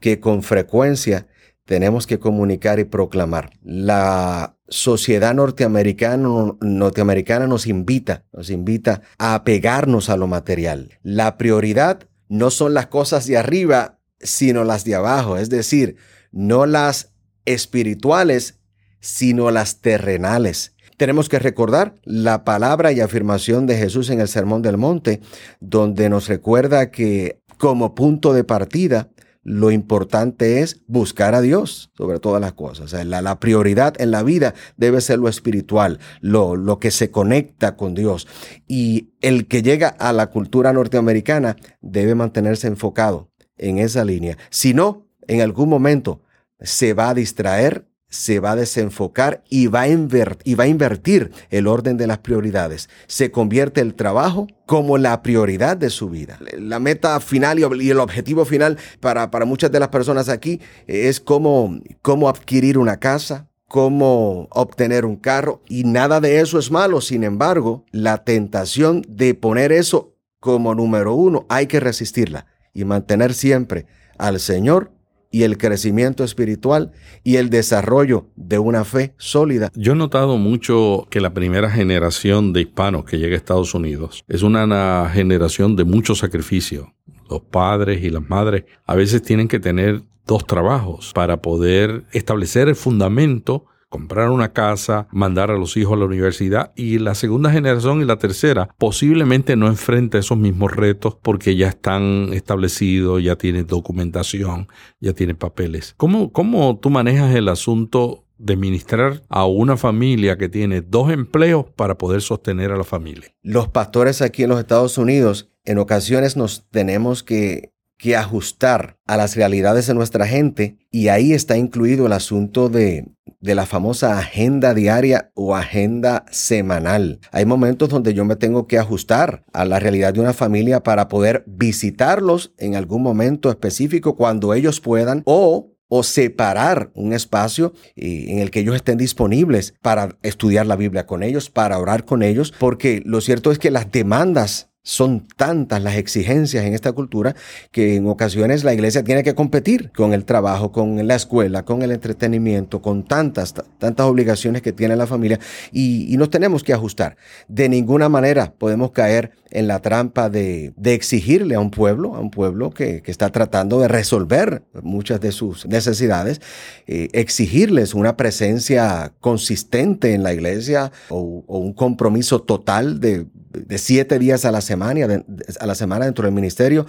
que 0.00 0.20
con 0.20 0.42
frecuencia 0.42 1.26
tenemos 1.66 2.06
que 2.06 2.18
comunicar 2.18 2.78
y 2.78 2.84
proclamar. 2.84 3.50
La 3.62 4.56
sociedad 4.68 5.34
norteamericana, 5.34 6.54
norteamericana 6.60 7.46
nos 7.46 7.66
invita, 7.66 8.24
nos 8.32 8.50
invita 8.50 9.02
a 9.18 9.34
apegarnos 9.34 10.08
a 10.08 10.16
lo 10.16 10.28
material. 10.28 10.98
La 11.02 11.36
prioridad 11.36 12.08
no 12.28 12.50
son 12.50 12.72
las 12.72 12.86
cosas 12.86 13.26
de 13.26 13.36
arriba, 13.36 13.98
sino 14.20 14.64
las 14.64 14.84
de 14.84 14.94
abajo, 14.94 15.36
es 15.36 15.50
decir, 15.50 15.96
no 16.32 16.66
las 16.66 17.12
espirituales, 17.44 18.60
sino 19.00 19.50
las 19.50 19.80
terrenales. 19.80 20.74
Tenemos 20.96 21.28
que 21.28 21.38
recordar 21.38 21.94
la 22.04 22.44
palabra 22.44 22.92
y 22.92 23.00
afirmación 23.00 23.66
de 23.66 23.76
Jesús 23.76 24.08
en 24.10 24.20
el 24.20 24.28
Sermón 24.28 24.62
del 24.62 24.78
Monte, 24.78 25.20
donde 25.60 26.08
nos 26.08 26.28
recuerda 26.28 26.90
que 26.90 27.42
como 27.58 27.94
punto 27.94 28.32
de 28.32 28.44
partida 28.44 29.10
lo 29.48 29.70
importante 29.70 30.60
es 30.60 30.82
buscar 30.88 31.36
a 31.36 31.40
Dios 31.40 31.92
sobre 31.96 32.18
todas 32.18 32.40
las 32.40 32.54
cosas. 32.54 32.92
la, 33.06 33.38
prioridad 33.38 33.94
en 34.00 34.10
la 34.10 34.24
vida 34.24 34.54
debe 34.76 35.00
ser 35.00 35.20
lo 35.20 35.28
espiritual, 35.28 36.00
lo, 36.20 36.56
lo 36.56 36.80
que 36.80 36.90
se 36.90 37.12
conecta 37.12 37.76
con 37.76 37.94
Dios. 37.94 38.26
Y 38.66 39.10
el 39.20 39.46
que 39.46 39.62
llega 39.62 39.86
a 39.86 40.12
la 40.12 40.30
cultura 40.30 40.72
norteamericana 40.72 41.56
debe 41.80 42.16
mantenerse 42.16 42.66
enfocado 42.66 43.30
en 43.56 43.78
esa 43.78 44.04
línea. 44.04 44.36
Si 44.50 44.74
no, 44.74 45.06
en 45.28 45.40
algún 45.40 45.68
momento 45.68 46.22
se 46.58 46.92
va 46.92 47.10
a 47.10 47.14
distraer, 47.14 47.86
se 48.16 48.40
va 48.40 48.52
a 48.52 48.56
desenfocar 48.56 49.44
y 49.50 49.66
va 49.66 49.82
a, 49.82 49.88
invertir 49.88 51.30
el 51.50 51.66
orden 51.66 51.96
de 51.96 52.06
las 52.06 52.18
prioridades. 52.18 52.88
Se 53.06 53.30
convierte 53.30 53.82
el 53.82 53.94
trabajo 53.94 54.46
como 54.64 54.96
la 54.96 55.22
prioridad 55.22 55.76
de 55.76 55.90
su 55.90 56.08
vida. 56.08 56.38
La 56.58 56.78
meta 56.78 57.20
final 57.20 57.58
y 57.58 57.90
el 57.90 58.00
objetivo 58.00 58.44
final 58.44 58.78
para, 59.00 59.30
para 59.30 59.44
muchas 59.44 59.70
de 59.70 59.80
las 59.80 59.88
personas 59.88 60.28
aquí 60.28 60.60
es 60.86 61.20
cómo, 61.20 61.78
cómo 62.00 62.28
adquirir 62.28 62.78
una 62.78 62.98
casa, 62.98 63.48
cómo 63.68 64.48
obtener 64.50 65.04
un 65.04 65.16
carro 65.16 65.62
y 65.68 65.84
nada 65.84 66.20
de 66.20 66.40
eso 66.40 66.58
es 66.58 66.70
malo. 66.70 67.02
Sin 67.02 67.22
embargo, 67.22 67.84
la 67.92 68.24
tentación 68.24 69.02
de 69.08 69.34
poner 69.34 69.72
eso 69.72 70.14
como 70.40 70.74
número 70.74 71.14
uno 71.14 71.44
hay 71.50 71.66
que 71.66 71.80
resistirla 71.80 72.46
y 72.72 72.84
mantener 72.84 73.34
siempre 73.34 73.86
al 74.16 74.40
Señor 74.40 74.95
y 75.36 75.42
el 75.42 75.58
crecimiento 75.58 76.24
espiritual 76.24 76.92
y 77.22 77.36
el 77.36 77.50
desarrollo 77.50 78.30
de 78.36 78.58
una 78.58 78.86
fe 78.86 79.12
sólida. 79.18 79.70
Yo 79.74 79.92
he 79.92 79.94
notado 79.94 80.38
mucho 80.38 81.06
que 81.10 81.20
la 81.20 81.34
primera 81.34 81.70
generación 81.70 82.54
de 82.54 82.62
hispanos 82.62 83.04
que 83.04 83.18
llega 83.18 83.34
a 83.34 83.36
Estados 83.36 83.74
Unidos 83.74 84.24
es 84.28 84.42
una 84.42 85.10
generación 85.12 85.76
de 85.76 85.84
mucho 85.84 86.14
sacrificio. 86.14 86.94
Los 87.28 87.42
padres 87.42 88.02
y 88.02 88.08
las 88.08 88.26
madres 88.26 88.64
a 88.86 88.94
veces 88.94 89.20
tienen 89.20 89.46
que 89.46 89.60
tener 89.60 90.04
dos 90.26 90.46
trabajos 90.46 91.12
para 91.12 91.42
poder 91.42 92.04
establecer 92.12 92.68
el 92.68 92.74
fundamento 92.74 93.66
comprar 93.88 94.30
una 94.30 94.52
casa, 94.52 95.08
mandar 95.10 95.50
a 95.50 95.58
los 95.58 95.76
hijos 95.76 95.94
a 95.94 95.96
la 95.96 96.06
universidad 96.06 96.72
y 96.74 96.98
la 96.98 97.14
segunda 97.14 97.50
generación 97.50 98.00
y 98.00 98.04
la 98.04 98.18
tercera 98.18 98.68
posiblemente 98.78 99.56
no 99.56 99.68
enfrenta 99.68 100.18
esos 100.18 100.38
mismos 100.38 100.74
retos 100.74 101.16
porque 101.22 101.56
ya 101.56 101.68
están 101.68 102.30
establecidos, 102.32 103.22
ya 103.22 103.36
tienen 103.36 103.66
documentación, 103.66 104.68
ya 105.00 105.12
tienen 105.12 105.36
papeles. 105.36 105.94
¿Cómo, 105.96 106.32
cómo 106.32 106.78
tú 106.78 106.90
manejas 106.90 107.34
el 107.34 107.48
asunto 107.48 108.24
de 108.38 108.56
ministrar 108.56 109.22
a 109.28 109.46
una 109.46 109.76
familia 109.76 110.36
que 110.36 110.48
tiene 110.48 110.82
dos 110.82 111.10
empleos 111.10 111.66
para 111.76 111.96
poder 111.96 112.20
sostener 112.20 112.72
a 112.72 112.76
la 112.76 112.84
familia? 112.84 113.34
Los 113.42 113.68
pastores 113.68 114.20
aquí 114.20 114.42
en 114.42 114.50
los 114.50 114.58
Estados 114.58 114.98
Unidos 114.98 115.50
en 115.64 115.78
ocasiones 115.78 116.36
nos 116.36 116.68
tenemos 116.70 117.22
que 117.22 117.72
que 117.98 118.16
ajustar 118.16 118.98
a 119.06 119.16
las 119.16 119.36
realidades 119.36 119.86
de 119.86 119.94
nuestra 119.94 120.26
gente 120.26 120.78
y 120.90 121.08
ahí 121.08 121.32
está 121.32 121.56
incluido 121.56 122.06
el 122.06 122.12
asunto 122.12 122.68
de, 122.68 123.08
de, 123.40 123.54
la 123.54 123.66
famosa 123.66 124.18
agenda 124.18 124.74
diaria 124.74 125.30
o 125.34 125.56
agenda 125.56 126.24
semanal. 126.30 127.20
Hay 127.32 127.46
momentos 127.46 127.88
donde 127.88 128.14
yo 128.14 128.24
me 128.24 128.36
tengo 128.36 128.66
que 128.66 128.78
ajustar 128.78 129.44
a 129.52 129.64
la 129.64 129.78
realidad 129.78 130.12
de 130.14 130.20
una 130.20 130.32
familia 130.32 130.82
para 130.82 131.08
poder 131.08 131.44
visitarlos 131.46 132.52
en 132.58 132.76
algún 132.76 133.02
momento 133.02 133.50
específico 133.50 134.16
cuando 134.16 134.54
ellos 134.54 134.80
puedan 134.80 135.22
o 135.24 135.72
o 135.88 136.02
separar 136.02 136.90
un 136.94 137.12
espacio 137.12 137.72
eh, 137.94 138.26
en 138.28 138.38
el 138.38 138.50
que 138.50 138.60
ellos 138.60 138.76
estén 138.76 138.98
disponibles 138.98 139.74
para 139.82 140.18
estudiar 140.22 140.66
la 140.66 140.76
Biblia 140.76 141.06
con 141.06 141.22
ellos, 141.22 141.50
para 141.50 141.78
orar 141.78 142.04
con 142.04 142.22
ellos, 142.22 142.52
porque 142.58 143.02
lo 143.04 143.20
cierto 143.20 143.52
es 143.52 143.58
que 143.58 143.70
las 143.70 143.90
demandas 143.92 144.70
son 144.86 145.26
tantas 145.36 145.82
las 145.82 145.96
exigencias 145.96 146.64
en 146.64 146.72
esta 146.72 146.92
cultura 146.92 147.34
que 147.72 147.96
en 147.96 148.06
ocasiones 148.06 148.62
la 148.62 148.72
iglesia 148.72 149.02
tiene 149.02 149.24
que 149.24 149.34
competir 149.34 149.90
con 149.90 150.14
el 150.14 150.24
trabajo, 150.24 150.70
con 150.70 151.04
la 151.08 151.16
escuela, 151.16 151.64
con 151.64 151.82
el 151.82 151.90
entretenimiento, 151.90 152.80
con 152.80 153.02
tantas, 153.02 153.52
tantas 153.78 154.06
obligaciones 154.06 154.62
que 154.62 154.72
tiene 154.72 154.94
la 154.94 155.08
familia 155.08 155.40
y, 155.72 156.16
nos 156.16 156.30
tenemos 156.30 156.62
que 156.62 156.72
ajustar. 156.72 157.16
De 157.48 157.68
ninguna 157.68 158.08
manera 158.08 158.54
podemos 158.56 158.92
caer 158.92 159.32
en 159.50 159.66
la 159.66 159.82
trampa 159.82 160.30
de, 160.30 160.72
exigirle 160.84 161.56
a 161.56 161.60
un 161.60 161.72
pueblo, 161.72 162.14
a 162.14 162.20
un 162.20 162.30
pueblo 162.30 162.70
que, 162.70 163.02
está 163.06 163.30
tratando 163.30 163.80
de 163.80 163.88
resolver 163.88 164.62
muchas 164.82 165.20
de 165.20 165.32
sus 165.32 165.66
necesidades, 165.66 166.40
eh, 166.86 167.08
exigirles 167.12 167.92
una 167.92 168.16
presencia 168.16 169.12
consistente 169.20 170.14
en 170.14 170.22
la 170.22 170.32
iglesia 170.32 170.92
o 171.08 171.44
un 171.48 171.72
compromiso 171.72 172.40
total 172.40 173.00
de 173.00 173.26
de 173.64 173.78
siete 173.78 174.18
días 174.18 174.44
a 174.44 174.52
la 174.52 174.60
semana, 174.60 175.24
a 175.60 175.66
la 175.66 175.74
semana 175.74 176.04
dentro 176.04 176.24
del 176.24 176.34
ministerio. 176.34 176.86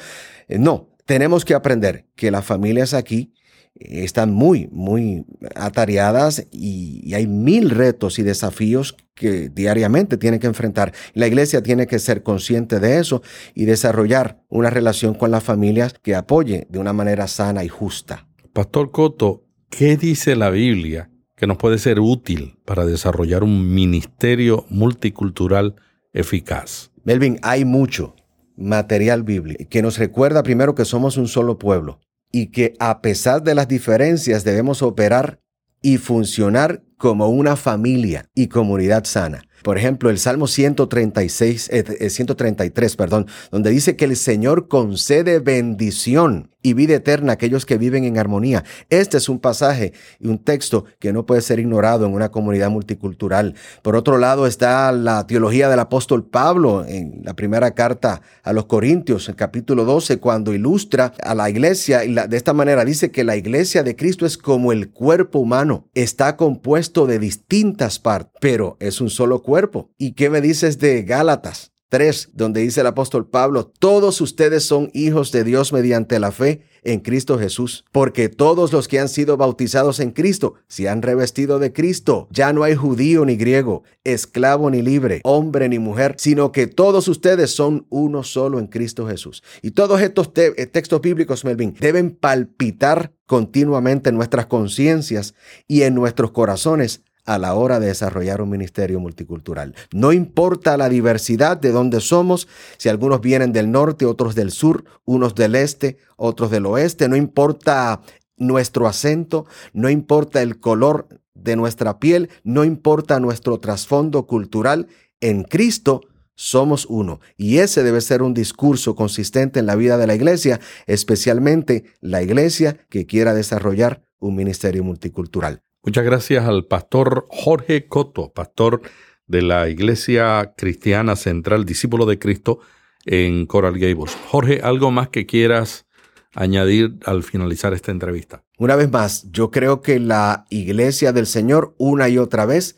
Eh, 0.47 0.57
no, 0.59 0.89
tenemos 1.05 1.45
que 1.45 1.53
aprender 1.53 2.05
que 2.15 2.31
las 2.31 2.45
familias 2.45 2.93
aquí 2.93 3.33
eh, 3.75 4.03
están 4.03 4.31
muy, 4.31 4.67
muy 4.71 5.25
atareadas 5.55 6.45
y, 6.51 7.13
hay 7.13 7.25
mil 7.27 7.69
retos 7.69 8.19
y 8.19 8.23
desafíos 8.23 8.95
que 9.15 9.49
diariamente 9.49 10.17
tienen 10.17 10.39
que 10.39 10.47
enfrentar. 10.47 10.93
La 11.13 11.27
iglesia 11.27 11.63
tiene 11.63 11.87
que 11.87 11.97
ser 11.97 12.21
consciente 12.21 12.79
de 12.79 12.99
eso 12.99 13.23
y 13.55 13.65
desarrollar 13.65 14.41
una 14.49 14.69
relación 14.69 15.13
con 15.13 15.31
las 15.31 15.43
familias 15.43 15.95
que 16.01 16.15
apoye 16.15 16.67
de 16.69 16.79
una 16.79 16.93
manera 16.93 17.27
sana 17.27 17.63
y 17.63 17.69
justa. 17.69 18.27
Pastor 18.53 18.91
Coto, 18.91 19.45
¿qué 19.69 19.97
dice 19.97 20.35
la 20.35 20.49
Biblia 20.49 21.09
que 21.37 21.47
nos 21.47 21.57
puede 21.57 21.77
ser 21.77 21.99
útil 21.99 22.57
para 22.65 22.85
desarrollar 22.85 23.43
un 23.43 23.73
ministerio 23.73 24.65
multicultural 24.69 25.75
eficaz. 26.17 26.91
Melvin, 27.03 27.39
hay 27.41 27.63
mucho 27.65 28.15
material 28.55 29.23
bíblico 29.23 29.63
que 29.69 29.81
nos 29.81 29.97
recuerda 29.97 30.43
primero 30.43 30.75
que 30.75 30.85
somos 30.85 31.17
un 31.17 31.27
solo 31.27 31.57
pueblo 31.57 31.99
y 32.31 32.47
que 32.47 32.73
a 32.79 33.01
pesar 33.01 33.43
de 33.43 33.55
las 33.55 33.67
diferencias 33.67 34.43
debemos 34.43 34.81
operar 34.81 35.39
y 35.81 35.97
funcionar 35.97 36.83
como 36.97 37.29
una 37.29 37.55
familia 37.55 38.25
y 38.33 38.47
comunidad 38.47 39.05
sana. 39.05 39.43
Por 39.63 39.77
ejemplo, 39.77 40.09
el 40.09 40.17
Salmo 40.17 40.47
136, 40.47 41.69
133, 42.09 42.93
eh, 42.93 42.97
perdón, 42.97 43.27
donde 43.51 43.69
dice 43.69 43.95
que 43.95 44.05
el 44.05 44.15
Señor 44.15 44.67
concede 44.67 45.39
bendición 45.39 46.51
y 46.61 46.73
vida 46.73 46.95
eterna 46.95 47.33
aquellos 47.33 47.65
que 47.65 47.77
viven 47.77 48.03
en 48.03 48.17
armonía. 48.17 48.63
Este 48.89 49.17
es 49.17 49.29
un 49.29 49.39
pasaje 49.39 49.93
y 50.19 50.27
un 50.27 50.39
texto 50.39 50.85
que 50.99 51.13
no 51.13 51.25
puede 51.25 51.41
ser 51.41 51.59
ignorado 51.59 52.05
en 52.05 52.13
una 52.13 52.29
comunidad 52.29 52.69
multicultural. 52.69 53.55
Por 53.81 53.95
otro 53.95 54.17
lado 54.17 54.47
está 54.47 54.91
la 54.91 55.25
teología 55.27 55.69
del 55.69 55.79
apóstol 55.79 56.25
Pablo 56.25 56.85
en 56.85 57.21
la 57.23 57.35
primera 57.35 57.71
carta 57.71 58.21
a 58.43 58.53
los 58.53 58.65
Corintios, 58.65 59.29
en 59.29 59.35
capítulo 59.35 59.85
12, 59.85 60.17
cuando 60.17 60.53
ilustra 60.53 61.13
a 61.23 61.35
la 61.35 61.49
iglesia 61.49 62.03
y 62.03 62.13
de 62.13 62.37
esta 62.37 62.53
manera 62.53 62.83
dice 62.85 63.11
que 63.11 63.23
la 63.23 63.35
iglesia 63.35 63.83
de 63.83 63.95
Cristo 63.95 64.25
es 64.25 64.37
como 64.37 64.71
el 64.71 64.89
cuerpo 64.89 65.39
humano, 65.39 65.87
está 65.93 66.35
compuesto 66.35 67.05
de 67.05 67.19
distintas 67.19 67.99
partes, 67.99 68.33
pero 68.41 68.77
es 68.79 69.01
un 69.01 69.09
solo 69.09 69.41
cuerpo. 69.41 69.91
¿Y 69.97 70.13
qué 70.13 70.29
me 70.29 70.41
dices 70.41 70.79
de 70.79 71.03
Gálatas? 71.03 71.76
3, 71.89 72.31
donde 72.33 72.61
dice 72.61 72.81
el 72.81 72.87
apóstol 72.87 73.27
Pablo, 73.27 73.71
todos 73.79 74.19
ustedes 74.21 74.63
son 74.63 74.89
hijos 74.93 75.31
de 75.31 75.43
Dios 75.43 75.71
mediante 75.71 76.19
la 76.19 76.31
fe 76.31 76.61
en 76.83 76.99
Cristo 76.99 77.37
Jesús, 77.37 77.85
porque 77.91 78.29
todos 78.29 78.71
los 78.71 78.87
que 78.87 78.99
han 78.99 79.09
sido 79.09 79.37
bautizados 79.37 79.99
en 79.99 80.11
Cristo 80.11 80.55
se 80.67 80.87
han 80.87 81.01
revestido 81.01 81.59
de 81.59 81.73
Cristo. 81.73 82.27
Ya 82.31 82.53
no 82.53 82.63
hay 82.63 82.75
judío 82.75 83.25
ni 83.25 83.35
griego, 83.35 83.83
esclavo 84.03 84.69
ni 84.69 84.81
libre, 84.81 85.21
hombre 85.23 85.69
ni 85.69 85.79
mujer, 85.79 86.15
sino 86.17 86.51
que 86.51 86.67
todos 86.67 87.07
ustedes 87.07 87.51
son 87.51 87.85
uno 87.89 88.23
solo 88.23 88.59
en 88.59 88.67
Cristo 88.67 89.07
Jesús. 89.07 89.43
Y 89.61 89.71
todos 89.71 90.01
estos 90.01 90.31
eh, 90.35 90.65
textos 90.65 91.01
bíblicos, 91.01 91.43
Melvin, 91.43 91.75
deben 91.79 92.11
palpitar 92.11 93.13
continuamente 93.25 94.09
en 94.09 94.15
nuestras 94.15 94.45
conciencias 94.45 95.35
y 95.67 95.81
en 95.81 95.93
nuestros 95.93 96.31
corazones 96.31 97.03
a 97.27 97.37
la 97.37 97.53
hora 97.53 97.79
de 97.79 97.87
desarrollar 97.87 98.41
un 98.41 98.49
ministerio 98.49 98.99
multicultural. 98.99 99.75
No 99.91 100.13
importa 100.13 100.77
la 100.77 100.89
diversidad 100.89 101.57
de 101.57 101.71
dónde 101.71 101.99
somos, 101.99 102.47
si 102.77 102.89
algunos 102.89 103.21
vienen 103.21 103.51
del 103.51 103.69
norte, 103.69 104.05
otros 104.05 104.33
del 104.33 104.51
sur, 104.51 104.85
unos 105.05 105.35
del 105.35 105.53
este, 105.55 105.97
otros 106.15 106.49
del 106.49 106.65
oeste, 106.65 107.07
no 107.09 107.17
importa 107.17 108.01
nuestro 108.37 108.87
acento, 108.87 109.45
no 109.73 109.89
importa 109.89 110.41
el 110.41 110.59
color 110.59 111.07
de 111.33 111.55
nuestra 111.57 111.99
piel, 111.99 112.29
no 112.43 112.63
importa 112.63 113.19
nuestro 113.19 113.59
trasfondo 113.59 114.25
cultural, 114.25 114.87
en 115.19 115.43
Cristo 115.43 116.01
somos 116.35 116.85
uno. 116.85 117.19
Y 117.35 117.57
ese 117.57 117.83
debe 117.83 117.99
ser 117.99 118.21
un 118.21 118.33
discurso 118.33 118.95
consistente 118.95 119.59
en 119.59 119.65
la 119.65 119.75
vida 119.75 119.97
de 119.97 120.07
la 120.07 120.15
iglesia, 120.15 120.61
especialmente 120.85 121.83
la 121.99 122.21
iglesia 122.21 122.77
que 122.89 123.05
quiera 123.05 123.33
desarrollar 123.33 124.03
un 124.19 124.35
ministerio 124.35 124.83
multicultural. 124.83 125.61
Muchas 125.83 126.03
gracias 126.03 126.45
al 126.45 126.65
pastor 126.65 127.27
Jorge 127.29 127.87
Coto, 127.87 128.33
pastor 128.33 128.81
de 129.27 129.41
la 129.41 129.69
Iglesia 129.69 130.53
Cristiana 130.57 131.15
Central, 131.15 131.65
discípulo 131.65 132.05
de 132.05 132.19
Cristo 132.19 132.59
en 133.05 133.45
Coral 133.45 133.77
Gables. 133.77 134.15
Jorge, 134.29 134.61
¿algo 134.63 134.91
más 134.91 135.09
que 135.09 135.25
quieras 135.25 135.85
añadir 136.33 136.97
al 137.05 137.23
finalizar 137.23 137.73
esta 137.73 137.91
entrevista? 137.91 138.43
Una 138.57 138.75
vez 138.75 138.91
más, 138.91 139.31
yo 139.31 139.51
creo 139.51 139.81
que 139.81 139.99
la 139.99 140.45
Iglesia 140.49 141.13
del 141.13 141.25
Señor 141.25 141.75
una 141.77 142.09
y 142.09 142.17
otra 142.17 142.45
vez 142.45 142.77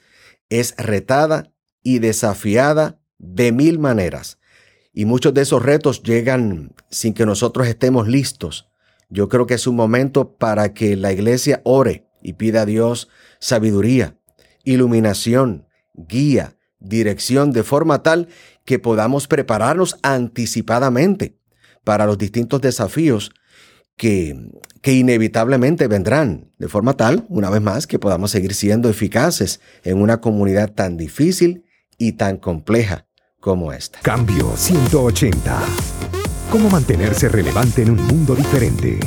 es 0.49 0.75
retada 0.77 1.51
y 1.81 1.99
desafiada 1.99 2.99
de 3.17 3.51
mil 3.51 3.79
maneras. 3.79 4.39
Y 4.93 5.05
muchos 5.05 5.33
de 5.33 5.41
esos 5.41 5.63
retos 5.63 6.03
llegan 6.03 6.73
sin 6.89 7.13
que 7.13 7.25
nosotros 7.25 7.67
estemos 7.67 8.07
listos. 8.07 8.69
Yo 9.09 9.29
creo 9.29 9.47
que 9.47 9.53
es 9.55 9.67
un 9.67 9.75
momento 9.75 10.35
para 10.35 10.73
que 10.73 10.95
la 10.95 11.12
iglesia 11.12 11.62
ore 11.63 12.08
y 12.21 12.34
pida 12.34 12.62
a 12.62 12.65
Dios 12.65 13.10
sabiduría, 13.39 14.17
iluminación, 14.63 15.67
guía, 15.93 16.55
dirección, 16.79 17.51
de 17.51 17.63
forma 17.63 18.03
tal 18.03 18.27
que 18.65 18.79
podamos 18.79 19.27
prepararnos 19.27 19.97
anticipadamente 20.03 21.38
para 21.84 22.05
los 22.05 22.17
distintos 22.17 22.62
desafíos 22.62 23.32
que, 23.97 24.49
que 24.82 24.93
inevitablemente 24.93 25.88
vendrán, 25.88 26.51
de 26.58 26.67
forma 26.67 26.93
tal, 26.93 27.25
una 27.29 27.49
vez 27.49 27.62
más, 27.62 27.88
que 27.88 27.99
podamos 27.99 28.32
seguir 28.32 28.53
siendo 28.53 28.89
eficaces 28.89 29.60
en 29.84 30.01
una 30.01 30.21
comunidad 30.21 30.71
tan 30.71 30.97
difícil 30.97 31.65
y 31.97 32.13
tan 32.13 32.38
compleja 32.38 33.08
como 33.39 33.73
esta. 33.73 33.99
Cambio 34.01 34.53
180. 34.55 35.60
¿Cómo 36.51 36.69
mantenerse 36.69 37.29
relevante 37.29 37.84
en 37.84 37.91
un 37.91 38.03
mundo 38.08 38.36
diferente? 38.36 38.99